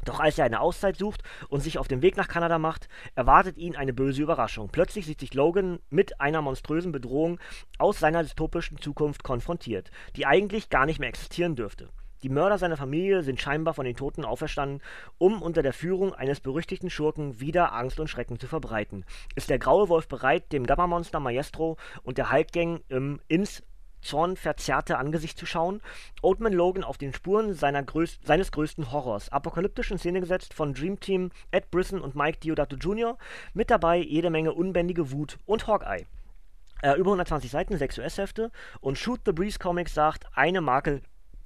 Doch 0.05 0.19
als 0.19 0.37
er 0.37 0.45
eine 0.45 0.61
Auszeit 0.61 0.97
sucht 0.97 1.23
und 1.49 1.61
sich 1.61 1.77
auf 1.77 1.87
den 1.87 2.01
Weg 2.01 2.17
nach 2.17 2.27
Kanada 2.27 2.59
macht, 2.59 2.87
erwartet 3.15 3.57
ihn 3.57 3.75
eine 3.75 3.93
böse 3.93 4.21
Überraschung. 4.21 4.69
Plötzlich 4.69 5.05
sieht 5.05 5.19
sich 5.19 5.33
Logan 5.33 5.79
mit 5.89 6.19
einer 6.19 6.41
monströsen 6.41 6.91
Bedrohung 6.91 7.39
aus 7.77 7.99
seiner 7.99 8.23
dystopischen 8.23 8.77
Zukunft 8.77 9.23
konfrontiert, 9.23 9.91
die 10.15 10.25
eigentlich 10.25 10.69
gar 10.69 10.85
nicht 10.85 10.99
mehr 10.99 11.09
existieren 11.09 11.55
dürfte. 11.55 11.89
Die 12.23 12.29
Mörder 12.29 12.57
seiner 12.57 12.77
Familie 12.77 13.21
sind 13.21 13.41
scheinbar 13.41 13.73
von 13.73 13.83
den 13.83 13.97
Toten 13.97 14.23
auferstanden, 14.23 14.81
um 15.17 15.41
unter 15.41 15.61
der 15.61 15.73
Führung 15.73 16.13
eines 16.13 16.39
berüchtigten 16.39 16.89
Schurken 16.89 17.41
wieder 17.41 17.73
Angst 17.73 17.99
und 17.99 18.07
Schrecken 18.07 18.39
zu 18.39 18.47
verbreiten. 18.47 19.03
Ist 19.35 19.49
der 19.49 19.59
Graue 19.59 19.89
Wolf 19.89 20.07
bereit, 20.07 20.53
dem 20.53 20.65
Gamma-Monster 20.65 21.19
Maestro 21.19 21.75
und 22.01 22.17
der 22.17 22.31
Hulk-Gang 22.31 22.81
ähm, 22.89 23.19
ins 23.27 23.61
zornverzerrte 24.03 24.97
Angesicht 24.97 25.37
zu 25.37 25.45
schauen, 25.45 25.81
Oldman 26.21 26.53
Logan 26.53 26.83
auf 26.83 26.97
den 26.97 27.13
Spuren 27.13 27.55
größ 27.55 28.19
seines 28.23 28.51
größten 28.51 28.91
Horrors. 28.91 29.29
Apokalyptisch 29.29 29.91
in 29.91 29.97
Szene 29.97 30.19
gesetzt 30.19 30.53
von 30.53 30.73
Dream 30.73 30.99
Team 30.99 31.31
Ed 31.51 31.71
Brisson 31.71 32.01
und 32.01 32.15
Mike 32.15 32.39
Diodato 32.39 32.75
Jr. 32.75 33.17
Mit 33.53 33.69
dabei 33.69 33.97
jede 33.97 34.29
Menge 34.29 34.53
unbändige 34.53 35.11
Wut 35.11 35.39
und 35.45 35.67
Hawkeye. 35.67 36.05
Äh, 36.81 36.97
über 36.97 37.11
120 37.11 37.49
Seiten, 37.49 37.77
6 37.77 37.99
US-Hefte 37.99 38.51
und 38.81 38.97
Shoot 38.97 39.21
the 39.25 39.31
Breeze 39.31 39.57
Comics 39.57 39.93
sagt, 39.93 40.25
eine 40.33 40.61
Marke 40.61 41.01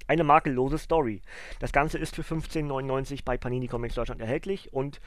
Eine 0.08 0.24
makellose 0.24 0.78
Story. 0.78 1.20
Das 1.60 1.70
Ganze 1.70 1.98
ist 1.98 2.16
für 2.16 2.22
15,99 2.22 3.24
bei 3.24 3.36
Panini 3.36 3.68
Comics 3.68 3.94
Deutschland 3.94 4.20
erhältlich 4.20 4.72
und 4.72 5.00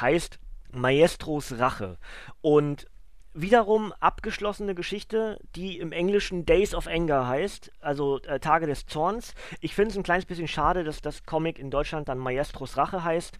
heißt 0.00 0.38
Maestros 0.70 1.58
Rache. 1.58 1.98
Und 2.40 2.86
wiederum 3.34 3.92
abgeschlossene 4.00 4.74
Geschichte, 4.74 5.38
die 5.56 5.78
im 5.78 5.92
Englischen 5.92 6.46
Days 6.46 6.74
of 6.74 6.86
Anger 6.86 7.26
heißt, 7.26 7.72
also 7.80 8.20
äh, 8.22 8.38
Tage 8.38 8.66
des 8.66 8.86
Zorns. 8.86 9.34
Ich 9.60 9.74
finde 9.74 9.90
es 9.90 9.96
ein 9.96 10.04
kleines 10.04 10.24
bisschen 10.24 10.48
schade, 10.48 10.84
dass 10.84 11.02
das 11.02 11.24
Comic 11.24 11.58
in 11.58 11.70
Deutschland 11.70 12.08
dann 12.08 12.18
Maestros 12.18 12.76
Rache 12.76 13.02
heißt, 13.02 13.38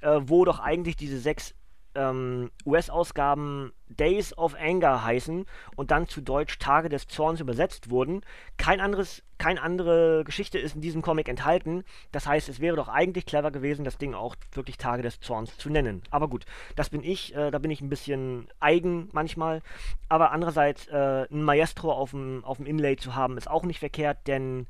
äh, 0.00 0.20
wo 0.22 0.44
doch 0.44 0.58
eigentlich 0.58 0.96
diese 0.96 1.18
sechs 1.18 1.54
ähm, 1.96 2.50
US-Ausgaben 2.64 3.72
Days 3.88 4.36
of 4.36 4.54
Anger 4.54 5.04
heißen 5.04 5.46
und 5.76 5.90
dann 5.90 6.08
zu 6.08 6.20
Deutsch 6.20 6.58
Tage 6.58 6.88
des 6.88 7.06
Zorns 7.06 7.40
übersetzt 7.40 7.90
wurden. 7.90 8.22
Kein 8.56 8.80
anderes, 8.80 9.22
keine 9.38 9.62
andere 9.62 10.24
Geschichte 10.24 10.58
ist 10.58 10.74
in 10.74 10.80
diesem 10.80 11.02
Comic 11.02 11.28
enthalten. 11.28 11.84
Das 12.12 12.26
heißt, 12.26 12.48
es 12.48 12.60
wäre 12.60 12.76
doch 12.76 12.88
eigentlich 12.88 13.26
clever 13.26 13.50
gewesen, 13.50 13.84
das 13.84 13.98
Ding 13.98 14.14
auch 14.14 14.36
wirklich 14.52 14.76
Tage 14.76 15.02
des 15.02 15.20
Zorns 15.20 15.56
zu 15.56 15.70
nennen. 15.70 16.02
Aber 16.10 16.28
gut, 16.28 16.44
das 16.74 16.90
bin 16.90 17.02
ich, 17.02 17.34
äh, 17.34 17.50
da 17.50 17.58
bin 17.58 17.70
ich 17.70 17.80
ein 17.80 17.88
bisschen 17.88 18.48
eigen 18.60 19.08
manchmal. 19.12 19.62
Aber 20.08 20.32
andererseits, 20.32 20.88
äh, 20.88 21.26
ein 21.30 21.42
Maestro 21.42 21.92
auf 21.92 22.10
dem 22.10 22.66
Inlay 22.66 22.96
zu 22.96 23.14
haben, 23.14 23.38
ist 23.38 23.48
auch 23.48 23.64
nicht 23.64 23.78
verkehrt, 23.78 24.26
denn 24.26 24.66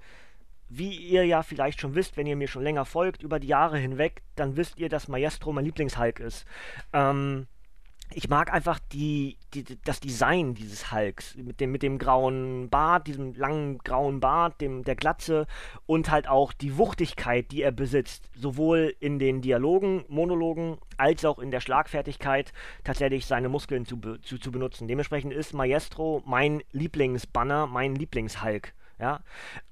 wie 0.69 0.95
ihr 0.95 1.25
ja 1.25 1.43
vielleicht 1.43 1.81
schon 1.81 1.95
wisst, 1.95 2.17
wenn 2.17 2.27
ihr 2.27 2.37
mir 2.37 2.49
schon 2.49 2.63
länger 2.63 2.85
folgt, 2.85 3.23
über 3.23 3.39
die 3.39 3.49
Jahre 3.49 3.79
hinweg, 3.79 4.23
dann 4.35 4.57
wisst 4.57 4.79
ihr, 4.79 4.89
dass 4.89 5.09
Maestro 5.09 5.53
mein 5.53 5.65
Lieblingshulk 5.65 6.21
ist. 6.21 6.45
Ähm, 6.93 7.47
ich 8.15 8.29
mag 8.29 8.53
einfach 8.53 8.79
die, 8.93 9.37
die, 9.53 9.65
das 9.85 10.01
Design 10.01 10.55
dieses 10.55 10.93
Hulks 10.93 11.35
mit 11.37 11.61
dem, 11.61 11.73
mit 11.73 11.83
dem 11.83 11.99
grauen 11.99 12.69
Bart, 12.71 13.07
diesem 13.09 13.35
langen 13.35 13.79
grauen 13.79 14.21
Bart, 14.21 14.61
dem, 14.61 14.85
der 14.85 14.95
Glatze 14.95 15.47
und 15.87 16.11
halt 16.11 16.29
auch 16.29 16.53
die 16.53 16.79
Wuchtigkeit, 16.79 17.51
die 17.51 17.63
er 17.63 17.73
besitzt, 17.73 18.31
sowohl 18.35 18.95
in 19.01 19.19
den 19.19 19.43
Dialogen, 19.43 20.05
Monologen, 20.09 20.79
als 20.97 21.25
auch 21.25 21.39
in 21.39 21.51
der 21.51 21.61
Schlagfertigkeit, 21.61 22.53
tatsächlich 22.85 23.27
seine 23.27 23.49
Muskeln 23.49 23.87
zu, 23.87 23.99
zu, 24.23 24.39
zu 24.39 24.53
benutzen. 24.53 24.87
Dementsprechend 24.87 25.33
ist 25.33 25.53
Maestro 25.53 26.23
mein 26.25 26.63
Lieblingsbanner, 26.73 27.67
mein 27.67 27.97
Lieblingshulk. 27.97 28.73
Ja, 28.99 29.21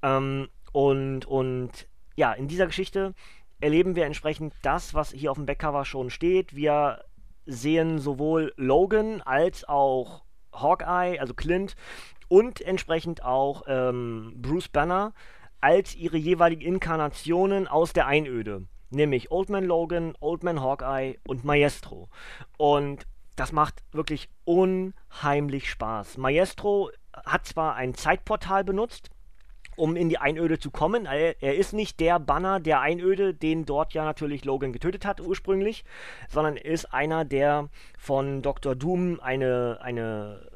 ähm, 0.03 0.49
und, 0.75 1.25
und 1.25 1.87
ja, 2.17 2.33
in 2.33 2.49
dieser 2.49 2.65
Geschichte 2.65 3.13
erleben 3.61 3.95
wir 3.95 4.05
entsprechend 4.05 4.53
das, 4.61 4.93
was 4.93 5.13
hier 5.13 5.31
auf 5.31 5.37
dem 5.37 5.45
Backcover 5.45 5.85
schon 5.85 6.09
steht. 6.09 6.53
Wir 6.53 7.05
sehen 7.45 7.97
sowohl 7.99 8.51
Logan 8.57 9.21
als 9.21 9.63
auch 9.69 10.25
Hawkeye, 10.51 11.17
also 11.17 11.33
Clint, 11.33 11.77
und 12.27 12.59
entsprechend 12.59 13.23
auch 13.23 13.63
ähm, 13.67 14.33
Bruce 14.35 14.67
Banner 14.67 15.13
als 15.61 15.95
ihre 15.95 16.17
jeweiligen 16.17 16.61
Inkarnationen 16.61 17.69
aus 17.69 17.93
der 17.93 18.07
Einöde. 18.07 18.67
Nämlich 18.89 19.31
Old 19.31 19.47
Man 19.49 19.63
Logan, 19.63 20.13
Old 20.19 20.43
Man 20.43 20.59
Hawkeye 20.59 21.15
und 21.25 21.45
Maestro. 21.45 22.09
Und 22.57 23.07
das 23.37 23.53
macht 23.53 23.81
wirklich 23.93 24.27
unheimlich 24.43 25.69
Spaß. 25.69 26.17
Maestro 26.17 26.91
hat 27.25 27.45
zwar 27.45 27.75
ein 27.75 27.95
Zeitportal 27.95 28.65
benutzt, 28.65 29.09
um 29.75 29.95
in 29.95 30.09
die 30.09 30.17
Einöde 30.17 30.59
zu 30.59 30.71
kommen. 30.71 31.05
Er, 31.05 31.41
er, 31.41 31.55
ist 31.55 31.73
nicht 31.73 31.99
der 31.99 32.19
Banner 32.19 32.59
der 32.59 32.81
Einöde, 32.81 33.33
den 33.33 33.65
dort 33.65 33.93
ja 33.93 34.03
natürlich 34.03 34.45
Logan 34.45 34.73
getötet 34.73 35.05
hat 35.05 35.21
ursprünglich, 35.21 35.83
sondern 36.29 36.57
ist 36.57 36.93
einer, 36.93 37.25
der 37.25 37.69
von 37.97 38.41
Dr. 38.41 38.75
Doom 38.75 39.19
eine, 39.19 39.79
eine 39.81 40.49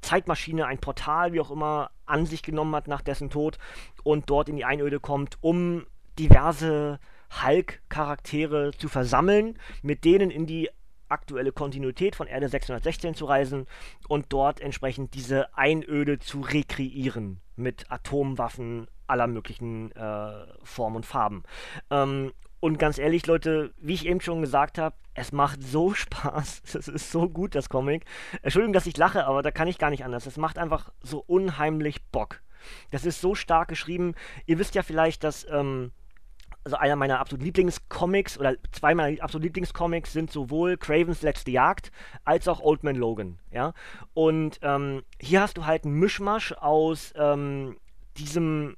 Zeitmaschine, 0.00 0.66
ein 0.66 0.78
Portal, 0.78 1.32
wie 1.32 1.40
auch 1.40 1.50
immer, 1.50 1.90
an 2.06 2.26
sich 2.26 2.42
genommen 2.42 2.74
hat 2.74 2.88
nach 2.88 3.02
dessen 3.02 3.30
Tod 3.30 3.58
und 4.04 4.30
dort 4.30 4.48
in 4.48 4.56
die 4.56 4.64
Einöde 4.64 5.00
kommt, 5.00 5.38
um 5.40 5.86
diverse 6.18 6.98
Hulk-Charaktere 7.42 8.72
zu 8.76 8.88
versammeln, 8.88 9.58
mit 9.82 10.04
denen 10.04 10.30
in 10.30 10.46
die 10.46 10.70
aktuelle 11.08 11.52
Kontinuität 11.52 12.16
von 12.16 12.26
Erde 12.26 12.48
616 12.48 13.14
zu 13.14 13.24
reisen 13.24 13.66
und 14.08 14.26
dort 14.28 14.60
entsprechend 14.60 15.14
diese 15.14 15.56
Einöde 15.56 16.18
zu 16.18 16.40
rekreieren 16.40 17.40
mit 17.56 17.90
Atomwaffen 17.90 18.88
aller 19.06 19.26
möglichen 19.26 19.92
äh, 19.92 20.46
Formen 20.62 20.96
und 20.96 21.06
Farben. 21.06 21.42
Ähm, 21.90 22.32
und 22.60 22.78
ganz 22.78 22.98
ehrlich, 22.98 23.26
Leute, 23.26 23.72
wie 23.78 23.94
ich 23.94 24.06
eben 24.06 24.20
schon 24.20 24.40
gesagt 24.40 24.78
habe, 24.78 24.96
es 25.14 25.32
macht 25.32 25.62
so 25.62 25.94
Spaß. 25.94 26.62
Es 26.74 26.88
ist 26.88 27.10
so 27.10 27.28
gut, 27.28 27.54
das 27.54 27.68
Comic. 27.68 28.04
Entschuldigung, 28.42 28.72
dass 28.72 28.86
ich 28.86 28.96
lache, 28.96 29.26
aber 29.26 29.42
da 29.42 29.50
kann 29.50 29.68
ich 29.68 29.78
gar 29.78 29.90
nicht 29.90 30.04
anders. 30.04 30.26
Es 30.26 30.36
macht 30.36 30.58
einfach 30.58 30.90
so 31.02 31.22
unheimlich 31.26 32.02
Bock. 32.06 32.40
Das 32.90 33.04
ist 33.04 33.20
so 33.20 33.34
stark 33.34 33.68
geschrieben. 33.68 34.14
Ihr 34.46 34.58
wisst 34.58 34.74
ja 34.74 34.82
vielleicht, 34.82 35.24
dass 35.24 35.46
ähm, 35.50 35.92
also 36.68 36.76
einer 36.76 36.96
meiner 36.96 37.18
absoluten 37.18 37.46
Lieblingscomics 37.46 38.38
oder 38.38 38.56
zwei 38.72 38.94
meiner 38.94 39.22
absoluten 39.22 39.44
Lieblingscomics 39.46 40.12
sind 40.12 40.30
sowohl 40.30 40.76
Cravens 40.76 41.22
letzte 41.22 41.50
Jagd 41.50 41.90
als 42.24 42.46
auch 42.46 42.60
Old 42.60 42.84
Man 42.84 42.96
Logan, 42.96 43.38
ja. 43.50 43.72
Und 44.12 44.58
ähm, 44.62 45.02
hier 45.18 45.40
hast 45.40 45.56
du 45.56 45.64
halt 45.64 45.84
einen 45.84 45.98
Mischmasch 45.98 46.52
aus 46.52 47.14
ähm, 47.16 47.78
diesem 48.18 48.76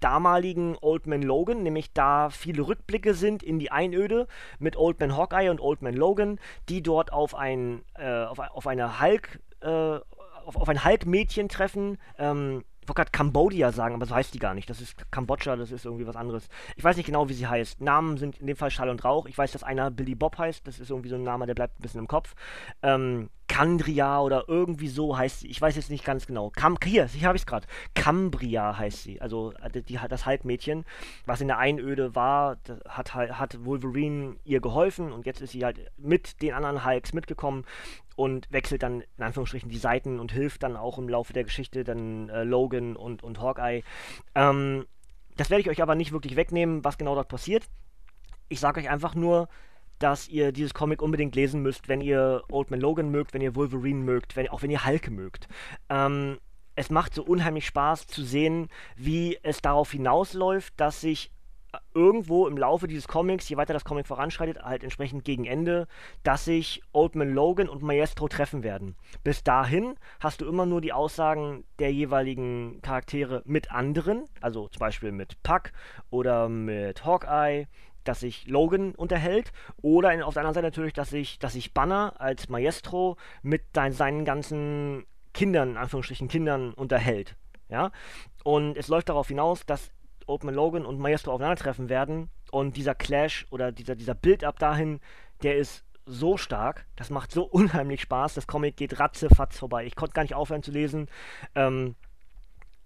damaligen 0.00 0.76
Old 0.80 1.06
Man 1.06 1.22
Logan, 1.22 1.62
nämlich 1.62 1.92
da 1.92 2.30
viele 2.30 2.66
Rückblicke 2.66 3.14
sind 3.14 3.44
in 3.44 3.60
die 3.60 3.70
Einöde 3.70 4.26
mit 4.58 4.76
Old 4.76 4.98
Man 4.98 5.16
Hawkeye 5.16 5.48
und 5.48 5.60
Old 5.60 5.82
Man 5.82 5.94
Logan, 5.94 6.40
die 6.68 6.82
dort 6.82 7.12
auf 7.12 7.36
ein 7.36 7.84
äh, 7.94 8.24
auf, 8.24 8.40
auf 8.40 8.66
eine 8.66 9.00
Hulk 9.00 9.40
äh, 9.60 9.68
auf, 10.48 10.56
auf 10.56 10.68
ein 10.68 10.84
Hulk-Mädchen 10.84 11.48
treffen, 11.48 11.98
ähm, 12.18 12.64
wollte 12.88 13.02
gerade 13.02 13.10
Cambodia 13.10 13.72
sagen, 13.72 13.94
aber 13.94 14.06
so 14.06 14.14
heißt 14.14 14.34
die 14.34 14.38
gar 14.38 14.54
nicht. 14.54 14.68
Das 14.70 14.80
ist 14.80 15.10
Kambodscha, 15.10 15.56
das 15.56 15.70
ist 15.70 15.84
irgendwie 15.84 16.06
was 16.06 16.16
anderes. 16.16 16.48
Ich 16.76 16.84
weiß 16.84 16.96
nicht 16.96 17.06
genau, 17.06 17.28
wie 17.28 17.34
sie 17.34 17.46
heißt. 17.46 17.80
Namen 17.80 18.16
sind 18.16 18.38
in 18.38 18.46
dem 18.46 18.56
Fall 18.56 18.70
Schall 18.70 18.88
und 18.88 19.04
Rauch. 19.04 19.26
Ich 19.26 19.36
weiß, 19.36 19.52
dass 19.52 19.62
einer 19.62 19.90
Billy 19.90 20.14
Bob 20.14 20.38
heißt. 20.38 20.66
Das 20.66 20.78
ist 20.78 20.90
irgendwie 20.90 21.08
so 21.08 21.16
ein 21.16 21.22
Name, 21.22 21.46
der 21.46 21.54
bleibt 21.54 21.78
ein 21.78 21.82
bisschen 21.82 22.00
im 22.00 22.08
Kopf. 22.08 22.34
Ähm, 22.82 23.30
Kandria 23.48 24.20
oder 24.20 24.44
irgendwie 24.46 24.88
so 24.88 25.16
heißt 25.16 25.40
sie. 25.40 25.48
Ich 25.48 25.60
weiß 25.60 25.74
jetzt 25.76 25.90
nicht 25.90 26.04
ganz 26.04 26.26
genau. 26.26 26.50
Kam, 26.50 26.76
hier, 26.84 27.06
hier 27.06 27.26
habe 27.26 27.36
ich 27.36 27.42
es 27.42 27.46
gerade. 27.46 27.66
Cambria 27.94 28.76
heißt 28.76 29.02
sie. 29.02 29.20
Also 29.20 29.52
äh, 29.62 29.82
die, 29.82 29.98
das 30.08 30.26
Halbmädchen, 30.26 30.84
was 31.26 31.40
in 31.40 31.48
der 31.48 31.58
Einöde 31.58 32.14
war, 32.14 32.58
hat, 32.88 33.14
hat 33.14 33.64
Wolverine 33.64 34.36
ihr 34.44 34.60
geholfen 34.60 35.12
und 35.12 35.26
jetzt 35.26 35.40
ist 35.40 35.52
sie 35.52 35.64
halt 35.64 35.90
mit 35.96 36.42
den 36.42 36.52
anderen 36.52 36.84
Hulks 36.84 37.12
mitgekommen 37.12 37.64
und 38.18 38.50
wechselt 38.50 38.82
dann 38.82 39.04
in 39.16 39.22
Anführungsstrichen 39.22 39.70
die 39.70 39.78
Seiten 39.78 40.18
und 40.18 40.32
hilft 40.32 40.64
dann 40.64 40.76
auch 40.76 40.98
im 40.98 41.08
Laufe 41.08 41.32
der 41.32 41.44
Geschichte 41.44 41.84
dann 41.84 42.28
äh, 42.28 42.42
Logan 42.42 42.96
und, 42.96 43.22
und 43.22 43.40
Hawkeye. 43.40 43.82
Ähm, 44.34 44.86
das 45.36 45.50
werde 45.50 45.60
ich 45.60 45.70
euch 45.70 45.80
aber 45.80 45.94
nicht 45.94 46.10
wirklich 46.10 46.34
wegnehmen, 46.34 46.82
was 46.82 46.98
genau 46.98 47.14
dort 47.14 47.28
passiert. 47.28 47.64
Ich 48.48 48.58
sage 48.58 48.80
euch 48.80 48.90
einfach 48.90 49.14
nur, 49.14 49.48
dass 50.00 50.28
ihr 50.28 50.50
dieses 50.50 50.74
Comic 50.74 51.00
unbedingt 51.00 51.36
lesen 51.36 51.62
müsst, 51.62 51.86
wenn 51.86 52.00
ihr 52.00 52.42
Old 52.50 52.72
Man 52.72 52.80
Logan 52.80 53.08
mögt, 53.12 53.34
wenn 53.34 53.40
ihr 53.40 53.54
Wolverine 53.54 54.02
mögt, 54.02 54.34
wenn, 54.34 54.48
auch 54.48 54.62
wenn 54.62 54.70
ihr 54.70 54.84
Hulk 54.84 55.10
mögt. 55.10 55.46
Ähm, 55.88 56.38
es 56.74 56.90
macht 56.90 57.14
so 57.14 57.22
unheimlich 57.22 57.66
Spaß 57.66 58.08
zu 58.08 58.24
sehen, 58.24 58.68
wie 58.96 59.38
es 59.44 59.62
darauf 59.62 59.92
hinausläuft, 59.92 60.74
dass 60.76 61.00
sich 61.00 61.30
irgendwo 61.98 62.46
im 62.46 62.56
Laufe 62.56 62.86
dieses 62.86 63.08
Comics, 63.08 63.48
je 63.48 63.56
weiter 63.56 63.72
das 63.72 63.84
Comic 63.84 64.06
voranschreitet, 64.06 64.62
halt 64.62 64.84
entsprechend 64.84 65.24
gegen 65.24 65.44
Ende, 65.44 65.88
dass 66.22 66.44
sich 66.44 66.80
Old 66.92 67.16
Man 67.16 67.34
Logan 67.34 67.68
und 67.68 67.82
Maestro 67.82 68.28
treffen 68.28 68.62
werden. 68.62 68.94
Bis 69.24 69.42
dahin 69.42 69.96
hast 70.20 70.40
du 70.40 70.46
immer 70.46 70.64
nur 70.64 70.80
die 70.80 70.92
Aussagen 70.92 71.64
der 71.80 71.92
jeweiligen 71.92 72.80
Charaktere 72.82 73.42
mit 73.44 73.72
anderen, 73.72 74.24
also 74.40 74.68
zum 74.68 74.78
Beispiel 74.78 75.10
mit 75.10 75.42
Puck 75.42 75.72
oder 76.10 76.48
mit 76.48 77.04
Hawkeye 77.04 77.66
dass 78.04 78.20
sich 78.20 78.46
Logan 78.46 78.94
unterhält 78.94 79.52
oder 79.82 80.08
auf 80.26 80.32
der 80.32 80.40
anderen 80.40 80.54
Seite 80.54 80.66
natürlich, 80.68 80.94
dass 80.94 81.10
sich, 81.10 81.38
dass 81.38 81.52
sich 81.52 81.74
Banner 81.74 82.14
als 82.18 82.48
Maestro 82.48 83.18
mit 83.42 83.64
dein, 83.74 83.92
seinen 83.92 84.24
ganzen 84.24 85.04
Kindern, 85.34 85.72
in 85.72 85.76
Anführungsstrichen 85.76 86.28
Kindern, 86.28 86.72
unterhält. 86.72 87.36
Ja? 87.68 87.90
Und 88.44 88.78
es 88.78 88.88
läuft 88.88 89.10
darauf 89.10 89.28
hinaus, 89.28 89.66
dass 89.66 89.90
Open 90.28 90.52
Logan 90.54 90.86
und 90.86 90.98
Maestro 90.98 91.32
aufeinandertreffen 91.32 91.88
werden 91.88 92.28
und 92.50 92.76
dieser 92.76 92.94
Clash 92.94 93.46
oder 93.50 93.72
dieser, 93.72 93.96
dieser 93.96 94.14
Build-up 94.14 94.58
dahin, 94.58 95.00
der 95.42 95.56
ist 95.56 95.84
so 96.06 96.36
stark, 96.36 96.86
das 96.96 97.10
macht 97.10 97.32
so 97.32 97.44
unheimlich 97.50 98.00
Spaß, 98.02 98.34
das 98.34 98.46
Comic 98.46 98.76
geht 98.76 98.98
ratzefatz 98.98 99.58
vorbei. 99.58 99.84
Ich 99.86 99.96
konnte 99.96 100.14
gar 100.14 100.22
nicht 100.22 100.34
aufhören 100.34 100.62
zu 100.62 100.70
lesen. 100.70 101.08
Ähm, 101.54 101.94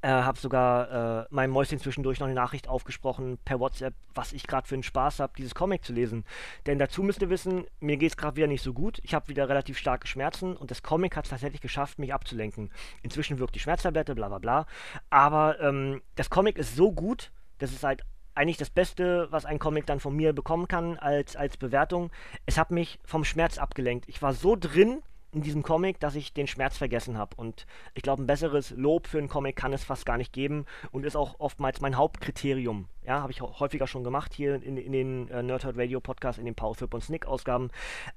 äh, 0.02 0.08
habe 0.08 0.38
sogar 0.38 1.22
äh, 1.22 1.26
meinem 1.30 1.52
Mäuschen 1.52 1.78
zwischendurch 1.78 2.20
noch 2.20 2.26
eine 2.26 2.34
Nachricht 2.34 2.68
aufgesprochen 2.68 3.38
per 3.44 3.60
WhatsApp, 3.60 3.94
was 4.14 4.32
ich 4.32 4.46
gerade 4.46 4.66
für 4.66 4.74
einen 4.74 4.82
Spaß 4.82 5.20
habe, 5.20 5.32
dieses 5.38 5.54
Comic 5.54 5.84
zu 5.84 5.92
lesen. 5.92 6.24
Denn 6.66 6.78
dazu 6.78 7.02
müsst 7.02 7.22
ihr 7.22 7.30
wissen, 7.30 7.64
mir 7.80 7.96
geht 7.96 8.10
es 8.10 8.16
gerade 8.16 8.36
wieder 8.36 8.48
nicht 8.48 8.62
so 8.62 8.72
gut. 8.72 8.98
Ich 9.04 9.14
habe 9.14 9.28
wieder 9.28 9.48
relativ 9.48 9.78
starke 9.78 10.06
Schmerzen 10.06 10.56
und 10.56 10.70
das 10.70 10.82
Comic 10.82 11.16
hat 11.16 11.24
es 11.24 11.30
tatsächlich 11.30 11.60
geschafft, 11.60 11.98
mich 11.98 12.12
abzulenken. 12.12 12.70
Inzwischen 13.02 13.38
wirkt 13.38 13.54
die 13.54 13.60
Schmerztablette, 13.60 14.14
bla 14.14 14.28
bla 14.28 14.38
bla. 14.38 14.66
Aber 15.08 15.60
ähm, 15.60 16.02
das 16.16 16.30
Comic 16.30 16.58
ist 16.58 16.76
so 16.76 16.92
gut, 16.92 17.30
das 17.58 17.72
ist 17.72 17.84
halt 17.84 18.02
eigentlich 18.34 18.56
das 18.56 18.70
Beste, 18.70 19.28
was 19.30 19.44
ein 19.44 19.58
Comic 19.58 19.86
dann 19.86 20.00
von 20.00 20.16
mir 20.16 20.32
bekommen 20.32 20.66
kann 20.66 20.98
als, 20.98 21.36
als 21.36 21.56
Bewertung. 21.56 22.10
Es 22.46 22.58
hat 22.58 22.70
mich 22.70 22.98
vom 23.04 23.24
Schmerz 23.24 23.58
abgelenkt. 23.58 24.08
Ich 24.08 24.22
war 24.22 24.32
so 24.32 24.56
drin 24.56 25.02
in 25.32 25.42
diesem 25.42 25.62
Comic, 25.62 25.98
dass 25.98 26.14
ich 26.14 26.32
den 26.34 26.46
Schmerz 26.46 26.76
vergessen 26.76 27.16
habe. 27.16 27.36
Und 27.36 27.66
ich 27.94 28.02
glaube, 28.02 28.22
ein 28.22 28.26
besseres 28.26 28.70
Lob 28.70 29.06
für 29.06 29.18
einen 29.18 29.28
Comic 29.28 29.56
kann 29.56 29.72
es 29.72 29.82
fast 29.82 30.06
gar 30.06 30.18
nicht 30.18 30.32
geben 30.32 30.66
und 30.90 31.04
ist 31.04 31.16
auch 31.16 31.40
oftmals 31.40 31.80
mein 31.80 31.96
Hauptkriterium. 31.96 32.88
Ja, 33.04 33.22
habe 33.22 33.32
ich 33.32 33.40
häufiger 33.40 33.86
schon 33.86 34.04
gemacht 34.04 34.34
hier 34.34 34.62
in, 34.62 34.76
in 34.76 34.92
den 34.92 35.28
äh, 35.28 35.42
Nerdhurt 35.42 35.76
Radio 35.76 36.00
Podcast, 36.00 36.38
in 36.38 36.44
den 36.44 36.54
Power 36.54 36.76
und 36.90 37.02
Snick 37.02 37.26
Ausgaben. 37.26 37.70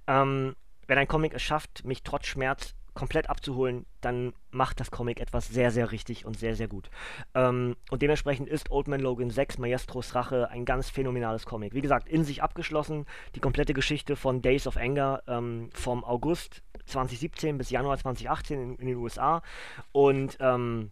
Ähm, 0.07 0.55
wenn 0.87 0.97
ein 0.97 1.07
Comic 1.07 1.33
es 1.33 1.41
schafft, 1.41 1.85
mich 1.85 2.03
trotz 2.03 2.27
Schmerz 2.27 2.75
komplett 2.95 3.29
abzuholen, 3.29 3.85
dann 4.01 4.33
macht 4.49 4.79
das 4.79 4.89
Comic 4.89 5.19
etwas 5.19 5.47
sehr, 5.47 5.69
sehr 5.69 5.91
richtig 5.91 6.25
und 6.25 6.39
sehr, 6.39 6.55
sehr 6.55 6.67
gut. 6.67 6.89
Ähm, 7.35 7.75
und 7.91 8.01
dementsprechend 8.01 8.49
ist 8.49 8.71
Old 8.71 8.87
Man 8.87 9.01
Logan 9.01 9.29
6, 9.29 9.59
Maestros 9.59 10.15
Rache, 10.15 10.49
ein 10.49 10.65
ganz 10.65 10.89
phänomenales 10.89 11.45
Comic. 11.45 11.73
Wie 11.73 11.81
gesagt, 11.81 12.07
in 12.09 12.23
sich 12.23 12.41
abgeschlossen, 12.41 13.05
die 13.35 13.39
komplette 13.39 13.73
Geschichte 13.73 14.15
von 14.15 14.41
Days 14.41 14.65
of 14.65 14.77
Anger 14.77 15.21
ähm, 15.27 15.69
vom 15.73 16.03
August 16.03 16.63
2017 16.85 17.57
bis 17.57 17.69
Januar 17.69 17.97
2018 17.97 18.59
in, 18.59 18.75
in 18.77 18.87
den 18.87 18.97
USA. 18.97 19.43
Und 19.91 20.37
ähm, 20.39 20.91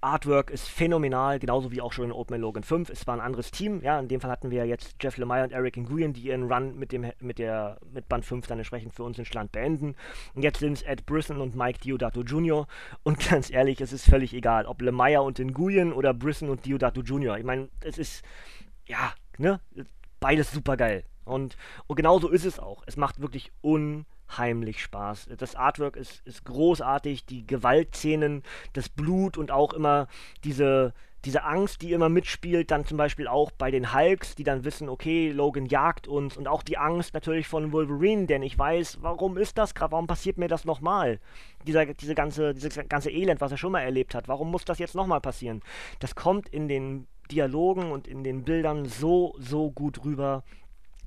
Artwork 0.00 0.50
ist 0.50 0.68
phänomenal, 0.68 1.38
genauso 1.38 1.72
wie 1.72 1.80
auch 1.80 1.92
schon 1.92 2.06
in 2.06 2.12
Old 2.12 2.30
Man 2.30 2.40
Logan 2.40 2.62
5. 2.62 2.90
Es 2.90 3.06
war 3.06 3.14
ein 3.14 3.20
anderes 3.20 3.50
Team, 3.50 3.82
ja, 3.82 3.98
in 3.98 4.08
dem 4.08 4.20
Fall 4.20 4.30
hatten 4.30 4.50
wir 4.50 4.64
jetzt 4.64 4.96
Jeff 5.00 5.16
Lemire 5.16 5.44
und 5.44 5.52
Eric 5.52 5.76
Nguyen, 5.76 6.12
die 6.12 6.22
ihren 6.22 6.50
Run 6.50 6.78
mit 6.78 6.92
dem 6.92 7.10
mit 7.20 7.38
der 7.38 7.78
mit 7.92 8.08
Band 8.08 8.24
5 8.24 8.46
dann 8.46 8.58
entsprechend 8.58 8.94
für 8.94 9.02
uns 9.02 9.18
in 9.18 9.24
Stand 9.24 9.52
beenden. 9.52 9.96
Und 10.34 10.42
jetzt 10.42 10.60
sind 10.60 10.74
es 10.74 10.82
Ed 10.82 11.06
Brisson 11.06 11.40
und 11.40 11.56
Mike 11.56 11.80
Diodato 11.80 12.22
Jr. 12.22 12.66
Und 13.02 13.18
ganz 13.30 13.50
ehrlich, 13.50 13.80
es 13.80 13.92
ist 13.92 14.08
völlig 14.08 14.34
egal, 14.34 14.66
ob 14.66 14.82
Lemire 14.82 15.22
und 15.22 15.38
Nguyen 15.38 15.92
oder 15.92 16.14
Brisson 16.14 16.48
und 16.48 16.64
Diodato 16.64 17.00
Jr. 17.00 17.38
Ich 17.38 17.44
meine, 17.44 17.68
es 17.80 17.98
ist 17.98 18.24
ja, 18.86 19.12
ne, 19.36 19.60
beides 20.20 20.52
super 20.52 20.76
geil. 20.76 21.04
Und, 21.24 21.56
und 21.86 21.96
genauso 21.96 22.28
ist 22.28 22.44
es 22.44 22.58
auch. 22.58 22.82
Es 22.86 22.96
macht 22.96 23.20
wirklich 23.20 23.52
un 23.62 24.06
heimlich 24.36 24.82
Spaß. 24.82 25.28
Das 25.38 25.54
Artwork 25.54 25.96
ist, 25.96 26.26
ist 26.26 26.44
großartig, 26.44 27.24
die 27.26 27.46
Gewaltszenen, 27.46 28.42
das 28.72 28.88
Blut 28.88 29.38
und 29.38 29.50
auch 29.50 29.72
immer 29.72 30.08
diese, 30.44 30.92
diese 31.24 31.44
Angst, 31.44 31.82
die 31.82 31.92
immer 31.92 32.08
mitspielt, 32.08 32.70
dann 32.70 32.84
zum 32.84 32.96
Beispiel 32.96 33.26
auch 33.26 33.50
bei 33.50 33.70
den 33.70 33.92
Hulks, 33.92 34.34
die 34.34 34.44
dann 34.44 34.64
wissen, 34.64 34.88
okay, 34.88 35.30
Logan 35.30 35.66
jagt 35.66 36.06
uns 36.06 36.36
und 36.36 36.46
auch 36.46 36.62
die 36.62 36.78
Angst 36.78 37.14
natürlich 37.14 37.48
von 37.48 37.72
Wolverine, 37.72 38.26
denn 38.26 38.42
ich 38.42 38.58
weiß, 38.58 38.98
warum 39.00 39.36
ist 39.36 39.58
das 39.58 39.74
gerade, 39.74 39.92
warum 39.92 40.06
passiert 40.06 40.38
mir 40.38 40.48
das 40.48 40.64
nochmal? 40.64 41.18
Dieser, 41.66 41.86
diese 41.86 42.14
ganze, 42.14 42.54
dieses 42.54 42.78
ganze 42.88 43.10
Elend, 43.10 43.40
was 43.40 43.50
er 43.50 43.58
schon 43.58 43.72
mal 43.72 43.80
erlebt 43.80 44.14
hat, 44.14 44.28
warum 44.28 44.50
muss 44.50 44.64
das 44.64 44.78
jetzt 44.78 44.94
nochmal 44.94 45.20
passieren? 45.20 45.62
Das 45.98 46.14
kommt 46.14 46.48
in 46.48 46.68
den 46.68 47.06
Dialogen 47.30 47.90
und 47.90 48.06
in 48.06 48.24
den 48.24 48.44
Bildern 48.44 48.86
so, 48.86 49.34
so 49.38 49.70
gut 49.70 50.04
rüber, 50.04 50.44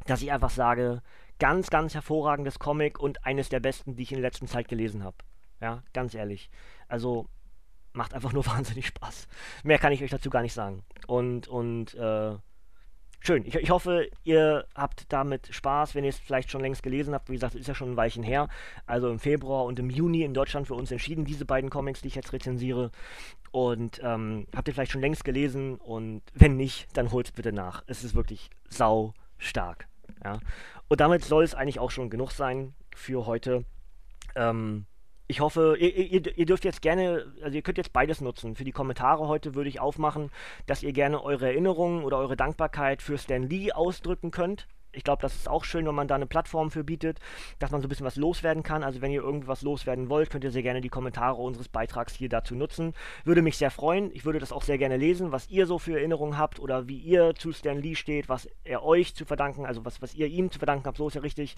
dass 0.06 0.22
ich 0.22 0.32
einfach 0.32 0.50
sage, 0.50 1.02
ganz, 1.42 1.72
ganz 1.72 1.96
hervorragendes 1.96 2.60
Comic 2.60 3.00
und 3.00 3.26
eines 3.26 3.50
der 3.50 3.60
besten, 3.60 3.96
die 3.96 4.04
ich 4.04 4.12
in 4.12 4.22
der 4.22 4.30
letzten 4.30 4.46
Zeit 4.46 4.68
gelesen 4.68 5.04
habe. 5.04 5.18
Ja, 5.60 5.82
ganz 5.92 6.14
ehrlich. 6.14 6.52
Also 6.88 7.28
macht 7.94 8.14
einfach 8.14 8.32
nur 8.32 8.46
wahnsinnig 8.46 8.86
Spaß. 8.86 9.28
Mehr 9.64 9.80
kann 9.80 9.92
ich 9.92 10.04
euch 10.04 10.12
dazu 10.12 10.30
gar 10.30 10.44
nicht 10.44 10.54
sagen. 10.54 10.84
Und, 11.08 11.48
und, 11.48 11.96
äh, 11.96 12.36
schön. 13.22 13.44
Ich, 13.44 13.56
ich 13.56 13.72
hoffe, 13.72 14.08
ihr 14.24 14.68
habt 14.76 15.12
damit 15.12 15.48
Spaß, 15.52 15.96
wenn 15.96 16.04
ihr 16.04 16.12
es 16.12 16.20
vielleicht 16.20 16.52
schon 16.52 16.62
längst 16.62 16.84
gelesen 16.84 17.16
habt. 17.16 17.28
Wie 17.28 17.34
gesagt, 17.34 17.56
ist 17.56 17.68
ja 17.68 17.74
schon 17.74 17.94
ein 17.94 17.98
Weilchen 17.98 18.22
her. 18.22 18.48
Also 18.86 19.10
im 19.10 19.18
Februar 19.18 19.66
und 19.66 19.80
im 19.80 19.90
Juni 19.90 20.22
in 20.22 20.36
Deutschland 20.36 20.68
für 20.68 20.76
uns 20.76 20.92
entschieden, 20.92 21.26
diese 21.26 21.46
beiden 21.46 21.72
Comics, 21.72 22.02
die 22.02 22.10
ich 22.10 22.16
jetzt 22.16 22.34
rezensiere. 22.34 22.92
Und 23.50 24.00
ähm, 24.04 24.46
habt 24.56 24.68
ihr 24.68 24.76
vielleicht 24.76 24.92
schon 24.92 25.02
längst 25.02 25.24
gelesen 25.24 25.78
und 25.78 26.22
wenn 26.36 26.56
nicht, 26.56 26.96
dann 26.96 27.12
holt 27.12 27.26
es 27.26 27.32
bitte 27.32 27.52
nach. 27.52 27.84
Es 27.88 28.04
ist 28.04 28.14
wirklich 28.14 28.52
sau 28.70 29.16
stark. 29.40 29.88
Ja. 30.24 30.40
Und 30.92 31.00
damit 31.00 31.24
soll 31.24 31.46
es 31.46 31.56
eigentlich 31.56 31.80
auch 31.80 31.90
schon 31.90 32.10
genug 32.10 32.32
sein 32.32 32.74
für 32.94 33.26
heute. 33.26 33.64
Ähm, 34.36 34.88
ich 35.28 35.40
hoffe, 35.40 35.78
ihr, 35.80 35.96
ihr, 35.96 36.38
ihr, 36.38 36.46
dürft 36.46 36.66
jetzt 36.66 36.82
gerne, 36.82 37.34
also 37.42 37.56
ihr 37.56 37.62
könnt 37.62 37.78
jetzt 37.78 37.94
beides 37.94 38.20
nutzen. 38.20 38.58
Für 38.58 38.66
die 38.66 38.74
Kommentare 38.74 39.26
heute 39.30 39.56
würde 39.56 39.70
ich 39.70 39.80
aufmachen, 39.80 40.32
dass 40.66 40.84
ihr 40.84 40.92
gerne 40.92 41.24
eure 41.24 41.46
Erinnerungen 41.46 42.04
oder 42.04 42.18
eure 42.18 42.36
Dankbarkeit 42.36 43.02
für 43.02 43.18
Stan 43.18 43.42
Lee 43.42 43.72
ausdrücken 43.72 44.32
könnt 44.32 44.68
ich 44.94 45.04
glaube, 45.04 45.22
das 45.22 45.36
ist 45.36 45.50
auch 45.50 45.64
schön, 45.64 45.86
wenn 45.86 45.96
man 45.96 46.08
da 46.08 46.16
eine 46.16 46.26
Plattform 46.26 46.72
für 46.72 46.84
bietet, 46.84 47.20
dass 47.60 47.72
man 47.72 47.82
so 47.82 47.88
ein 47.88 47.90
bisschen 47.90 48.06
was 48.06 48.16
loswerden 48.16 48.64
kann. 48.64 48.84
Also 48.84 49.02
wenn 49.02 49.12
ihr 49.12 49.22
irgendwas 49.22 49.62
loswerden 49.62 50.10
wollt, 50.10 50.30
könnt 50.30 50.44
ihr 50.44 50.52
sehr 50.52 50.64
gerne 50.64 50.82
die 50.82 50.90
Kommentare 50.90 51.42
unseres 51.42 51.70
Beitrags 51.70 52.14
hier 52.14 52.30
dazu 52.30 52.56
nutzen. 52.56 52.94
Würde 53.24 53.42
mich 53.42 53.58
sehr 53.58 53.72
freuen. 53.72 54.12
Ich 54.14 54.26
würde 54.26 54.40
das 54.40 54.52
auch 54.52 54.64
sehr 54.64 54.78
gerne 54.78 54.98
lesen, 54.98 55.32
was 55.32 55.50
ihr 55.50 55.66
so 55.66 55.80
für 55.80 55.98
Erinnerungen 55.98 56.38
habt 56.38 56.60
oder 56.60 56.88
wie 56.88 56.98
ihr 56.98 57.36
zu 57.36 57.52
Stan 57.52 57.78
Lee 57.78 57.96
steht, 57.96 58.30
was 58.30 58.50
er 58.64 58.84
euch 58.84 59.16
zu 59.16 59.26
verdanken, 59.26 59.66
also 59.66 59.86
was, 59.86 60.02
was 60.02 60.14
ihr 60.14 60.28
ihm 60.28 60.52
zu 60.52 60.60
verdanken 60.60 60.86
habt, 60.86 60.98
so 60.98 61.08
ist 61.08 61.16
ja 61.16 61.22
richtig. 61.22 61.56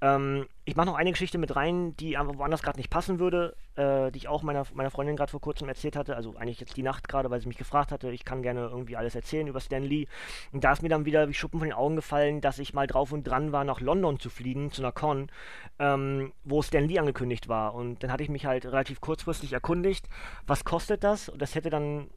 Ähm, 0.00 0.46
ich 0.64 0.76
mache 0.76 0.86
noch 0.86 0.96
eine 0.96 1.10
Geschichte 1.10 1.38
mit 1.38 1.56
rein, 1.56 1.96
die 1.96 2.16
einfach 2.16 2.36
woanders 2.36 2.62
gerade 2.62 2.78
nicht 2.78 2.90
passen 2.90 3.18
würde, 3.18 3.56
äh, 3.76 4.10
die 4.12 4.18
ich 4.18 4.28
auch 4.28 4.42
meiner, 4.42 4.64
meiner 4.74 4.90
Freundin 4.90 5.16
gerade 5.16 5.30
vor 5.30 5.40
kurzem 5.40 5.68
erzählt 5.68 5.96
hatte. 5.96 6.14
Also 6.14 6.36
eigentlich 6.36 6.60
jetzt 6.60 6.76
die 6.76 6.82
Nacht 6.82 7.08
gerade, 7.08 7.30
weil 7.30 7.40
sie 7.40 7.48
mich 7.48 7.56
gefragt 7.56 7.92
hatte, 7.92 8.10
ich 8.10 8.24
kann 8.24 8.42
gerne 8.42 8.68
irgendwie 8.68 8.96
alles 8.96 9.14
erzählen 9.14 9.46
über 9.46 9.60
Stan 9.60 9.82
Lee. 9.82 10.06
Und 10.52 10.64
da 10.64 10.72
ist 10.72 10.82
mir 10.82 10.88
dann 10.88 11.04
wieder 11.04 11.28
wie 11.28 11.34
Schuppen 11.34 11.60
von 11.60 11.68
den 11.68 11.76
Augen 11.76 11.96
gefallen, 11.96 12.40
dass 12.40 12.58
ich 12.58 12.67
ich 12.68 12.74
mal 12.74 12.86
drauf 12.86 13.12
und 13.12 13.24
dran 13.24 13.52
war, 13.52 13.64
nach 13.64 13.80
London 13.80 14.20
zu 14.20 14.30
fliegen, 14.30 14.70
zu 14.70 14.82
einer 14.82 14.92
Con, 14.92 15.30
ähm, 15.78 16.32
wo 16.44 16.62
Stan 16.62 16.84
Lee 16.84 16.98
angekündigt 16.98 17.48
war. 17.48 17.74
Und 17.74 18.02
dann 18.02 18.12
hatte 18.12 18.22
ich 18.22 18.28
mich 18.28 18.46
halt 18.46 18.66
relativ 18.66 19.00
kurzfristig 19.00 19.52
erkundigt, 19.52 20.08
was 20.46 20.64
kostet 20.64 21.04
das? 21.04 21.28
Und 21.28 21.40
das 21.42 21.54
hätte 21.54 21.70
dann 21.70 22.10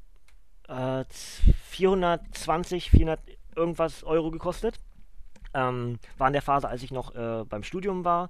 äh, 0.68 1.06
420, 1.66 2.92
400 2.92 3.20
irgendwas 3.56 4.04
Euro 4.04 4.32
gekostet. 4.32 4.80
Ähm, 5.54 6.00
war 6.18 6.28
in 6.28 6.34
der 6.34 6.42
Phase, 6.42 6.70
als 6.70 6.82
ich 6.84 6.92
noch 6.92 7.14
äh, 7.14 7.44
beim 7.44 7.64
Studium 7.64 8.06
war 8.06 8.30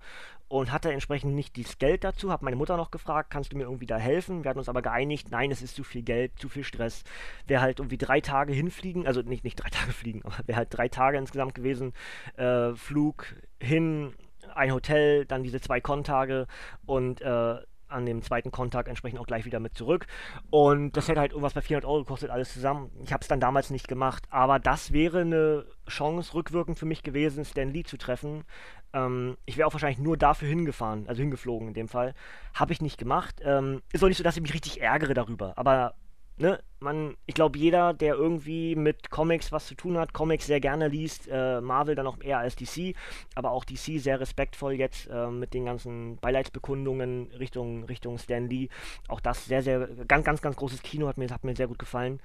und 0.51 0.73
hatte 0.73 0.91
entsprechend 0.91 1.33
nicht 1.33 1.57
das 1.57 1.77
Geld 1.77 2.03
dazu. 2.03 2.29
Habe 2.29 2.43
meine 2.43 2.57
Mutter 2.57 2.75
noch 2.75 2.91
gefragt, 2.91 3.29
kannst 3.29 3.53
du 3.53 3.57
mir 3.57 3.63
irgendwie 3.63 3.85
da 3.85 3.97
helfen? 3.97 4.43
Wir 4.43 4.49
hatten 4.49 4.59
uns 4.59 4.67
aber 4.67 4.81
geeinigt, 4.81 5.31
nein, 5.31 5.49
es 5.49 5.61
ist 5.61 5.77
zu 5.77 5.85
viel 5.85 6.01
Geld, 6.01 6.37
zu 6.37 6.49
viel 6.49 6.65
Stress. 6.65 7.05
Wäre 7.47 7.61
halt 7.61 7.79
irgendwie 7.79 7.97
drei 7.97 8.19
Tage 8.19 8.51
hinfliegen, 8.51 9.07
also 9.07 9.21
nicht, 9.21 9.45
nicht 9.45 9.55
drei 9.55 9.69
Tage 9.69 9.91
fliegen, 9.93 10.21
aber 10.25 10.35
wäre 10.47 10.57
halt 10.57 10.67
drei 10.71 10.89
Tage 10.89 11.17
insgesamt 11.17 11.55
gewesen. 11.55 11.93
Äh, 12.35 12.75
Flug 12.75 13.27
hin, 13.61 14.13
ein 14.53 14.73
Hotel, 14.73 15.25
dann 15.25 15.43
diese 15.43 15.61
zwei 15.61 15.79
Kontage 15.79 16.47
und 16.85 17.21
äh, 17.21 17.55
an 17.87 18.05
dem 18.05 18.21
zweiten 18.21 18.51
Kontakt 18.51 18.87
entsprechend 18.87 19.19
auch 19.19 19.27
gleich 19.27 19.45
wieder 19.45 19.59
mit 19.59 19.75
zurück. 19.75 20.07
Und 20.49 20.97
das 20.97 21.07
hätte 21.07 21.19
halt 21.19 21.31
irgendwas 21.31 21.53
bei 21.53 21.61
400 21.61 21.89
Euro 21.89 21.99
gekostet, 21.99 22.29
alles 22.29 22.53
zusammen. 22.53 22.91
Ich 23.03 23.13
habe 23.13 23.21
es 23.21 23.27
dann 23.27 23.39
damals 23.39 23.69
nicht 23.69 23.87
gemacht, 23.87 24.25
aber 24.29 24.59
das 24.59 24.91
wäre 24.91 25.21
eine 25.21 25.65
Chance 25.87 26.33
rückwirkend 26.33 26.77
für 26.77 26.85
mich 26.85 27.03
gewesen, 27.03 27.45
Stan 27.45 27.69
Lee 27.69 27.83
zu 27.83 27.97
treffen. 27.97 28.43
Ähm, 28.93 29.37
ich 29.45 29.57
wäre 29.57 29.67
auch 29.67 29.73
wahrscheinlich 29.73 29.99
nur 29.99 30.17
dafür 30.17 30.47
hingefahren, 30.47 31.07
also 31.07 31.21
hingeflogen 31.21 31.69
in 31.69 31.73
dem 31.73 31.87
Fall. 31.87 32.13
Habe 32.53 32.73
ich 32.73 32.81
nicht 32.81 32.97
gemacht. 32.97 33.41
Ähm, 33.43 33.81
ist 33.91 34.03
auch 34.03 34.07
nicht 34.07 34.17
so, 34.17 34.23
dass 34.23 34.35
ich 34.35 34.41
mich 34.41 34.53
richtig 34.53 34.81
ärgere 34.81 35.13
darüber, 35.13 35.57
aber 35.57 35.95
ne, 36.41 36.59
man, 36.79 37.15
ich 37.25 37.35
glaube, 37.35 37.57
jeder, 37.57 37.93
der 37.93 38.15
irgendwie 38.15 38.75
mit 38.75 39.09
Comics 39.09 39.51
was 39.51 39.67
zu 39.67 39.75
tun 39.75 39.97
hat, 39.97 40.13
Comics 40.13 40.47
sehr 40.47 40.59
gerne 40.59 40.87
liest, 40.87 41.27
äh, 41.31 41.61
Marvel 41.61 41.95
dann 41.95 42.07
auch 42.07 42.19
eher 42.19 42.39
als 42.39 42.55
DC, 42.55 42.95
aber 43.35 43.51
auch 43.51 43.63
DC 43.63 43.99
sehr 43.99 44.19
respektvoll 44.19 44.73
jetzt 44.73 45.07
äh, 45.07 45.27
mit 45.27 45.53
den 45.53 45.65
ganzen 45.65 46.17
Beileidsbekundungen 46.17 47.31
Richtung, 47.37 47.83
Richtung 47.85 48.17
Stan 48.17 48.47
Lee. 48.47 48.69
Auch 49.07 49.19
das 49.19 49.45
sehr, 49.45 49.61
sehr, 49.61 49.87
ganz, 50.07 50.25
ganz, 50.25 50.41
ganz 50.41 50.55
großes 50.55 50.81
Kino 50.81 51.07
hat 51.07 51.17
mir, 51.17 51.29
hat 51.29 51.43
mir 51.43 51.55
sehr 51.55 51.67
gut 51.67 51.79
gefallen. 51.79 52.19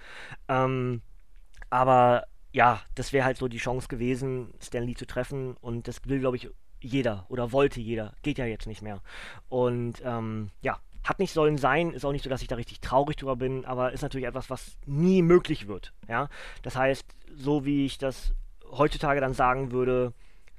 Ähm, 0.49 1.03
aber 1.71 2.27
ja, 2.57 2.81
das 2.95 3.13
wäre 3.13 3.27
halt 3.27 3.37
so 3.37 3.49
die 3.49 3.59
Chance 3.59 3.87
gewesen, 3.87 4.55
Stan 4.63 4.83
Lee 4.83 4.95
zu 4.95 5.07
treffen 5.07 5.59
und 5.61 5.89
das 5.89 6.01
will, 6.07 6.21
glaube 6.21 6.39
ich, 6.39 6.49
jeder 6.81 7.27
oder 7.29 7.53
wollte 7.53 7.81
jeder. 7.81 8.15
Geht 8.23 8.39
ja 8.39 8.47
jetzt 8.47 8.67
nicht 8.67 8.81
mehr. 8.81 9.03
Und 9.51 10.01
ähm, 10.03 10.49
ja, 10.63 10.81
hat 11.05 11.19
nicht 11.19 11.35
sollen 11.35 11.59
sein, 11.59 11.93
ist 11.93 12.07
auch 12.07 12.13
nicht 12.13 12.25
so, 12.25 12.31
dass 12.31 12.41
ich 12.41 12.49
da 12.49 12.55
richtig 12.55 12.81
traurig 12.81 13.19
drüber 13.19 13.37
bin, 13.37 13.67
aber 13.67 13.93
ist 13.93 14.01
natürlich 14.01 14.27
etwas, 14.27 14.49
was 14.49 14.79
nie 14.87 15.21
möglich 15.21 15.69
wird. 15.69 15.93
Ja? 16.09 16.31
Das 16.63 16.77
heißt, 16.77 17.05
so 17.35 17.67
wie 17.67 17.85
ich 17.85 17.99
das 17.99 18.33
heutzutage 18.71 19.21
dann 19.21 19.35
sagen 19.35 19.71
würde, 19.71 20.15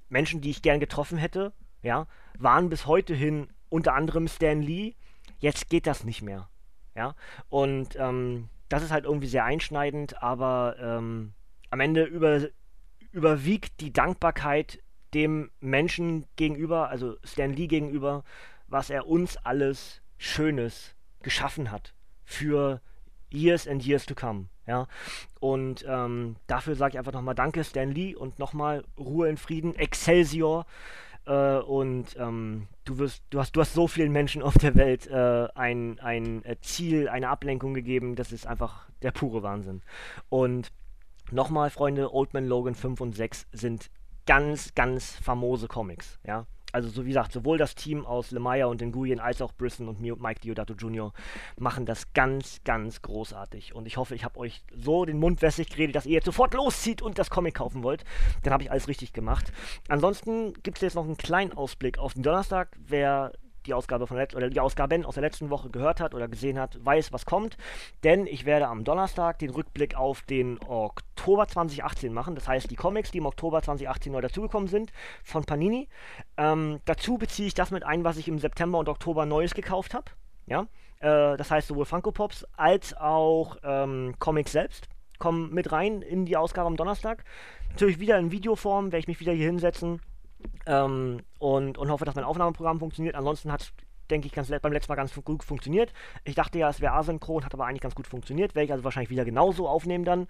Menschen, 0.08 0.40
die 0.40 0.52
ich 0.52 0.62
gern 0.62 0.80
getroffen 0.80 1.18
hätte, 1.18 1.52
ja, 1.82 2.06
waren 2.38 2.70
bis 2.70 2.86
heute 2.86 3.16
hin 3.16 3.50
unter 3.70 3.96
anderem 3.96 4.28
Stan 4.28 4.62
Lee. 4.62 4.94
Jetzt 5.40 5.68
geht 5.72 5.88
das 5.88 6.04
nicht 6.04 6.22
mehr. 6.22 6.48
Ja, 6.96 7.16
und 7.50 7.96
ähm, 7.96 8.50
das 8.70 8.84
ist 8.84 8.92
halt 8.92 9.06
irgendwie 9.06 9.28
sehr 9.28 9.46
einschneidend, 9.46 10.22
aber 10.22 10.76
ähm, 10.80 11.34
am 11.70 11.80
Ende 11.80 12.04
über, 12.04 12.48
überwiegt 13.12 13.80
die 13.82 13.94
Dankbarkeit 13.94 14.80
dem 15.14 15.52
Menschen 15.60 16.26
gegenüber, 16.36 16.90
also 16.90 17.16
Stan 17.24 17.52
Lee 17.52 17.68
gegenüber, 17.68 18.24
was 18.68 18.90
er 18.90 19.08
uns 19.08 19.38
alles 19.38 20.02
Schönes 20.18 20.96
geschaffen 21.22 21.72
hat 21.72 21.94
für 22.26 22.82
Years 23.32 23.68
and 23.68 23.86
Years 23.86 24.06
to 24.06 24.16
come. 24.16 24.48
Ja, 24.68 24.88
und 25.40 25.86
ähm, 25.88 26.36
dafür 26.48 26.76
sage 26.76 26.94
ich 26.94 27.00
einfach 27.00 27.14
nochmal 27.14 27.36
Danke, 27.36 27.64
Stan 27.64 27.90
Lee, 27.90 28.16
und 28.16 28.38
nochmal 28.38 28.84
Ruhe 28.98 29.30
in 29.30 29.38
Frieden, 29.38 29.76
Excelsior. 29.76 30.66
Äh, 31.26 31.60
und 31.60 32.18
ähm, 32.20 32.68
du 32.84 32.98
wirst, 32.98 33.24
du 33.30 33.40
hast, 33.40 33.56
du 33.56 33.62
hast 33.62 33.74
so 33.74 33.88
vielen 33.88 34.12
Menschen 34.12 34.42
auf 34.42 34.58
der 34.58 34.76
Welt 34.76 35.08
äh, 35.08 35.48
ein, 35.56 36.00
ein 36.02 36.44
äh, 36.44 36.58
Ziel, 36.60 37.08
eine 37.08 37.30
Ablenkung 37.30 37.74
gegeben. 37.74 38.16
Das 38.16 38.34
ist 38.34 38.46
einfach 38.46 38.90
der 39.02 39.12
pure 39.12 39.42
Wahnsinn. 39.42 39.82
Und 40.28 40.72
nochmal, 41.32 41.70
Freunde, 41.70 42.14
Old 42.14 42.34
Man 42.34 42.46
Logan 42.46 42.76
5 42.76 43.02
und 43.02 43.16
6 43.16 43.48
sind 43.52 43.90
ganz, 44.26 44.76
ganz 44.76 45.16
famose 45.16 45.68
Comics. 45.68 46.20
Ja, 46.26 46.46
Also 46.74 46.90
so 46.90 47.06
wie 47.06 47.10
gesagt, 47.10 47.32
sowohl 47.32 47.58
das 47.58 47.76
Team 47.76 48.06
aus 48.06 48.32
Lemaya 48.32 48.66
und 48.66 48.82
Nguyen 48.82 49.20
als 49.20 49.42
auch 49.42 49.54
Brisson 49.54 49.88
und 49.88 50.02
Mike 50.02 50.42
Diodato 50.42 50.74
Jr. 50.74 51.14
machen 51.58 51.86
das 51.86 52.14
ganz, 52.14 52.62
ganz 52.66 53.02
großartig. 53.02 53.74
Und 53.74 53.88
ich 53.88 53.98
hoffe, 53.98 54.16
ich 54.16 54.26
habe 54.26 54.38
euch 54.40 54.64
so 54.76 55.06
den 55.06 55.18
Mund 55.18 55.42
wässrig 55.42 55.70
geredet, 55.70 55.96
dass 55.96 56.06
ihr 56.06 56.14
jetzt 56.14 56.26
sofort 56.26 56.54
loszieht 56.54 57.02
und 57.02 57.18
das 57.18 57.30
Comic 57.30 57.56
kaufen 57.56 57.84
wollt. 57.84 58.04
Dann 58.44 58.54
habe 58.54 58.64
ich 58.64 58.72
alles 58.72 58.90
richtig 58.90 59.14
gemacht. 59.14 59.52
Ansonsten 59.88 60.54
gibt 60.62 60.78
es 60.78 60.82
jetzt 60.82 60.96
noch 60.96 61.06
einen 61.06 61.18
kleinen 61.18 61.54
Ausblick 61.54 61.98
auf 62.00 62.14
den 62.14 62.24
Donnerstag. 62.24 62.76
Wer 62.80 63.32
die 63.68 63.74
Ausgabe 63.74 64.08
von 64.08 64.18
oder 64.18 64.50
die 64.50 64.60
Ausgaben 64.60 65.06
aus 65.06 65.16
der 65.16 65.22
letzten 65.22 65.50
Woche 65.50 65.70
gehört 65.70 66.00
hat 66.00 66.16
oder 66.16 66.28
gesehen 66.28 66.60
hat, 66.60 66.84
weiß, 66.84 67.14
was 67.14 67.26
kommt. 67.26 67.58
Denn 68.04 68.26
ich 68.26 68.46
werde 68.46 68.68
am 68.68 68.84
Donnerstag 68.84 69.40
den 69.40 69.50
Rückblick 69.50 69.96
auf 69.96 70.22
den 70.24 70.60
Oktober 70.68 71.48
2018 71.48 72.14
machen. 72.14 72.36
Das 72.36 72.48
heißt, 72.48 72.72
die 72.72 72.76
Comics, 72.76 73.12
die 73.12 73.20
im 73.20 73.26
Oktober 73.26 73.62
2018 73.62 74.12
neu 74.12 74.22
dazugekommen 74.22 74.68
sind, 74.68 74.92
von 75.24 75.44
Panini. 75.44 75.88
Ähm, 76.38 76.80
dazu 76.86 77.18
beziehe 77.18 77.48
ich 77.48 77.54
das 77.54 77.72
mit 77.72 77.84
ein, 77.84 78.04
was 78.04 78.18
ich 78.18 78.28
im 78.28 78.40
September 78.40 78.80
und 78.80 78.90
Oktober 78.90 79.26
Neues 79.26 79.54
gekauft 79.54 79.94
habe. 79.94 80.06
Ja, 80.46 80.68
äh, 81.00 81.38
das 81.38 81.52
heißt 81.52 81.68
sowohl 81.68 81.86
Funko 81.86 82.12
Pops 82.12 82.46
als 82.56 82.96
auch 82.96 83.58
ähm, 83.64 84.16
Comics 84.20 84.54
selbst 84.54 84.88
kommen 85.20 85.54
mit 85.54 85.72
rein 85.72 86.02
in 86.02 86.26
die 86.26 86.38
Ausgabe 86.38 86.68
am 86.68 86.78
Donnerstag. 86.78 87.24
Natürlich 87.70 88.00
wieder 88.00 88.18
in 88.20 88.32
Videoform, 88.32 88.92
werde 88.92 89.00
ich 89.00 89.08
mich 89.08 89.20
wieder 89.20 89.34
hier 89.34 89.48
hinsetzen 89.48 90.00
ähm, 90.66 91.22
und, 91.40 91.78
und 91.78 91.90
hoffe, 91.92 92.06
dass 92.06 92.16
mein 92.16 92.24
Aufnahmeprogramm 92.24 92.80
funktioniert. 92.80 93.16
Ansonsten 93.16 93.52
hat 93.52 93.74
denke 94.12 94.28
ich, 94.28 94.34
ganz 94.34 94.50
beim 94.50 94.72
letzten 94.72 94.92
Mal 94.92 94.96
ganz 94.96 95.14
gut 95.24 95.44
funktioniert. 95.44 95.94
Ich 96.24 96.36
dachte 96.36 96.60
ja, 96.60 96.70
es 96.70 96.82
wäre 96.82 96.94
asynchron, 96.94 97.46
hat 97.46 97.54
aber 97.54 97.66
eigentlich 97.66 97.82
ganz 97.82 97.96
gut 97.96 98.08
funktioniert. 98.08 98.56
Werde 98.56 98.66
ich 98.66 98.72
also 98.72 98.84
wahrscheinlich 98.84 99.10
wieder 99.10 99.26
genauso 99.26 99.68
aufnehmen 99.68 100.06
dann. 100.06 100.28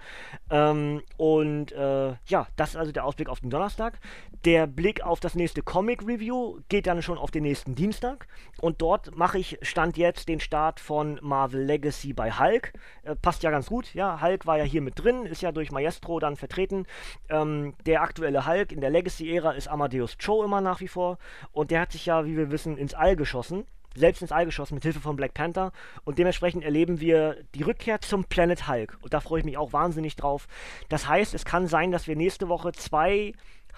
Ähm, 0.49 1.01
und 1.17 1.71
äh, 1.71 2.15
ja, 2.25 2.47
das 2.55 2.69
ist 2.69 2.75
also 2.77 2.91
der 2.91 3.05
Ausblick 3.05 3.29
auf 3.29 3.39
den 3.39 3.49
Donnerstag. 3.49 3.99
Der 4.45 4.67
Blick 4.67 5.01
auf 5.03 5.19
das 5.19 5.35
nächste 5.35 5.61
Comic-Review 5.61 6.59
geht 6.69 6.87
dann 6.87 7.01
schon 7.01 7.17
auf 7.17 7.31
den 7.31 7.43
nächsten 7.43 7.75
Dienstag. 7.75 8.27
Und 8.59 8.81
dort 8.81 9.15
mache 9.15 9.37
ich 9.37 9.59
Stand 9.61 9.97
jetzt 9.97 10.29
den 10.29 10.39
Start 10.39 10.79
von 10.79 11.19
Marvel 11.21 11.61
Legacy 11.61 12.13
bei 12.13 12.31
Hulk. 12.31 12.73
Äh, 13.03 13.15
passt 13.15 13.43
ja 13.43 13.51
ganz 13.51 13.67
gut. 13.67 13.93
Ja, 13.93 14.21
Hulk 14.21 14.45
war 14.45 14.57
ja 14.57 14.63
hier 14.63 14.81
mit 14.81 15.03
drin, 15.03 15.25
ist 15.25 15.41
ja 15.41 15.51
durch 15.51 15.71
Maestro 15.71 16.19
dann 16.19 16.35
vertreten. 16.35 16.85
Ähm, 17.29 17.75
der 17.85 18.01
aktuelle 18.01 18.47
Hulk 18.47 18.71
in 18.71 18.81
der 18.81 18.89
Legacy-Ära 18.89 19.51
ist 19.51 19.67
Amadeus 19.67 20.17
Cho 20.17 20.43
immer 20.43 20.61
nach 20.61 20.81
wie 20.81 20.87
vor. 20.87 21.17
Und 21.51 21.71
der 21.71 21.81
hat 21.81 21.91
sich 21.91 22.05
ja, 22.05 22.25
wie 22.25 22.37
wir 22.37 22.51
wissen, 22.51 22.77
ins 22.77 22.93
All 22.93 23.15
geschossen 23.15 23.66
selbst 23.97 24.21
ins 24.21 24.31
All 24.31 24.45
geschossen 24.45 24.75
mit 24.75 24.83
Hilfe 24.83 24.99
von 24.99 25.15
Black 25.15 25.33
Panther 25.33 25.71
und 26.03 26.17
dementsprechend 26.19 26.63
erleben 26.63 26.99
wir 26.99 27.38
die 27.55 27.63
Rückkehr 27.63 28.01
zum 28.01 28.25
Planet 28.25 28.67
Hulk 28.67 28.97
und 29.01 29.13
da 29.13 29.19
freue 29.19 29.39
ich 29.39 29.45
mich 29.45 29.57
auch 29.57 29.73
wahnsinnig 29.73 30.15
drauf. 30.15 30.47
Das 30.89 31.07
heißt, 31.07 31.33
es 31.33 31.45
kann 31.45 31.67
sein, 31.67 31.91
dass 31.91 32.07
wir 32.07 32.15
nächste 32.15 32.49
Woche 32.49 32.71
zwei 32.71 33.33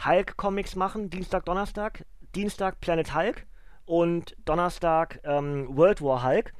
Hulk-Comics 0.05 0.75
machen, 0.75 1.09
Dienstag, 1.09 1.45
Donnerstag. 1.45 2.05
Dienstag 2.35 2.79
Planet 2.79 3.15
Hulk 3.15 3.47
und 3.85 4.35
Donnerstag 4.45 5.19
ähm, 5.23 5.67
World 5.75 6.01
War 6.01 6.23
Hulk. 6.23 6.53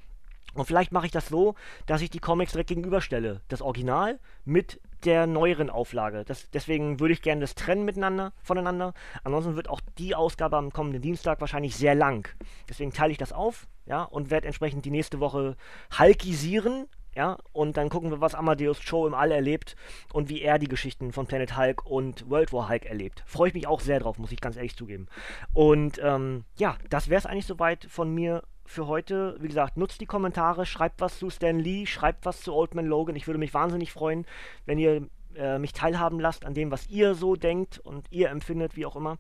Und 0.56 0.66
vielleicht 0.66 0.92
mache 0.92 1.06
ich 1.06 1.12
das 1.12 1.28
so, 1.28 1.56
dass 1.86 2.02
ich 2.02 2.10
die 2.10 2.20
Comics 2.20 2.54
direkt 2.54 2.70
gegenüberstelle. 2.70 3.42
Das 3.50 3.62
Original 3.62 4.20
mit 4.46 4.82
der 5.06 5.28
neueren 5.28 5.70
Auflage. 5.70 6.24
Das, 6.26 6.50
deswegen 6.52 7.00
würde 7.00 7.14
ich 7.14 7.22
gerne 7.22 7.42
das 7.42 7.56
trennen 7.56 7.86
miteinander, 7.86 8.34
voneinander. 8.42 8.94
Ansonsten 9.24 9.56
wird 9.56 9.70
auch 9.70 9.82
die 9.98 10.16
Ausgabe 10.16 10.58
am 10.58 10.72
kommenden 10.72 11.02
Dienstag 11.02 11.42
wahrscheinlich 11.42 11.76
sehr 11.76 11.96
lang. 11.96 12.28
Deswegen 12.68 12.92
teile 12.92 13.12
ich 13.12 13.18
das 13.18 13.34
auf, 13.34 13.68
ja, 13.86 14.04
und 14.04 14.30
werde 14.30 14.48
entsprechend 14.48 14.86
die 14.86 14.92
nächste 14.92 15.20
Woche 15.20 15.56
halkisieren, 15.92 16.88
ja, 17.16 17.38
und 17.52 17.76
dann 17.76 17.90
gucken 17.90 18.12
wir, 18.12 18.22
was 18.22 18.36
Amadeus 18.36 18.80
Cho 18.80 19.08
im 19.08 19.14
All 19.14 19.32
erlebt 19.32 19.76
und 20.14 20.30
wie 20.30 20.42
er 20.42 20.60
die 20.60 20.68
Geschichten 20.68 21.12
von 21.12 21.26
Planet 21.26 21.58
Hulk 21.58 21.86
und 21.86 22.30
World 22.30 22.54
War 22.54 22.70
Hulk 22.70 22.86
erlebt. 22.86 23.24
Freue 23.26 23.50
ich 23.50 23.56
mich 23.56 23.68
auch 23.68 23.82
sehr 23.82 24.00
drauf, 24.00 24.20
muss 24.20 24.32
ich 24.32 24.42
ganz 24.42 24.56
ehrlich 24.56 24.78
zugeben. 24.78 25.08
Und 25.54 26.00
ähm, 26.04 26.46
ja, 26.58 26.78
das 26.90 27.10
wäre 27.10 27.18
es 27.18 27.26
eigentlich 27.26 27.48
soweit 27.48 27.86
von 27.90 28.14
mir 28.14 28.44
für 28.70 28.88
heute. 28.88 29.36
Wie 29.40 29.48
gesagt, 29.48 29.78
nutzt 29.78 30.00
die 30.00 30.06
Kommentare, 30.06 30.66
schreibt 30.66 31.02
was 31.02 31.18
zu 31.18 31.30
Stan 31.30 31.58
Lee, 31.58 31.86
schreibt 31.88 32.26
was 32.26 32.42
zu 32.42 32.54
Old 32.54 32.76
Man 32.76 32.86
Logan. 32.86 33.16
Ich 33.16 33.28
würde 33.28 33.40
mich 33.40 33.54
wahnsinnig 33.54 33.92
freuen, 33.92 34.26
wenn 34.66 34.78
ihr 34.78 35.08
äh, 35.36 35.58
mich 35.58 35.74
teilhaben 35.74 36.20
lasst 36.20 36.46
an 36.46 36.54
dem, 36.54 36.70
was 36.70 36.88
ihr 36.88 37.16
so 37.16 37.36
denkt 37.36 37.80
und 37.80 38.06
ihr 38.12 38.30
empfindet, 38.30 38.76
wie 38.76 38.86
auch 38.86 38.96
immer. 38.96 39.18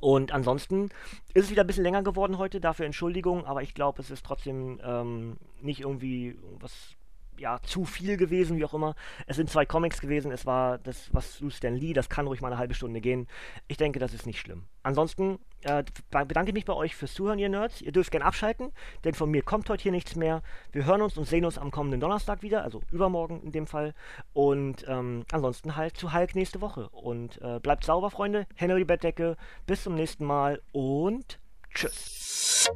Und 0.00 0.32
ansonsten 0.32 0.88
ist 1.34 1.44
es 1.44 1.50
wieder 1.50 1.64
ein 1.64 1.66
bisschen 1.66 1.84
länger 1.84 2.02
geworden 2.02 2.38
heute, 2.38 2.60
dafür 2.60 2.86
Entschuldigung, 2.86 3.44
aber 3.44 3.62
ich 3.62 3.74
glaube, 3.74 4.00
es 4.00 4.10
ist 4.10 4.24
trotzdem 4.24 4.80
ähm, 4.82 5.36
nicht 5.60 5.80
irgendwie 5.80 6.38
was 6.58 6.96
ja, 7.40 7.58
zu 7.62 7.84
viel 7.84 8.16
gewesen, 8.16 8.56
wie 8.56 8.64
auch 8.64 8.74
immer. 8.74 8.94
Es 9.26 9.36
sind 9.36 9.50
zwei 9.50 9.64
Comics 9.64 10.00
gewesen, 10.00 10.30
es 10.30 10.46
war 10.46 10.78
das, 10.78 11.12
was 11.12 11.32
zu 11.32 11.50
Stan 11.50 11.74
Lee, 11.74 11.92
das 11.92 12.08
kann 12.08 12.26
ruhig 12.26 12.40
mal 12.40 12.48
eine 12.48 12.58
halbe 12.58 12.74
Stunde 12.74 13.00
gehen. 13.00 13.26
Ich 13.66 13.78
denke, 13.78 13.98
das 13.98 14.14
ist 14.14 14.26
nicht 14.26 14.38
schlimm. 14.38 14.66
Ansonsten 14.82 15.38
äh, 15.62 15.82
bedanke 16.10 16.50
ich 16.50 16.54
mich 16.54 16.64
bei 16.64 16.74
euch 16.74 16.94
fürs 16.94 17.14
Zuhören, 17.14 17.38
ihr 17.38 17.48
Nerds. 17.48 17.80
Ihr 17.80 17.92
dürft 17.92 18.10
gerne 18.10 18.24
abschalten, 18.24 18.72
denn 19.04 19.14
von 19.14 19.30
mir 19.30 19.42
kommt 19.42 19.68
heute 19.68 19.82
hier 19.82 19.92
nichts 19.92 20.16
mehr. 20.16 20.42
Wir 20.72 20.84
hören 20.84 21.02
uns 21.02 21.16
und 21.16 21.24
sehen 21.24 21.44
uns 21.44 21.58
am 21.58 21.70
kommenden 21.70 22.00
Donnerstag 22.00 22.42
wieder, 22.42 22.62
also 22.62 22.82
übermorgen 22.90 23.42
in 23.42 23.52
dem 23.52 23.66
Fall. 23.66 23.94
Und 24.32 24.84
ähm, 24.86 25.24
ansonsten 25.32 25.76
halt 25.76 25.96
zu 25.96 26.14
Hulk 26.14 26.34
nächste 26.34 26.60
Woche. 26.60 26.88
Und 26.90 27.40
äh, 27.42 27.58
bleibt 27.58 27.84
sauber, 27.84 28.10
Freunde. 28.10 28.46
Die 28.60 28.84
Bettdecke. 28.84 29.36
Bis 29.66 29.82
zum 29.82 29.94
nächsten 29.94 30.24
Mal 30.24 30.62
und 30.72 31.38
tschüss. 31.74 32.70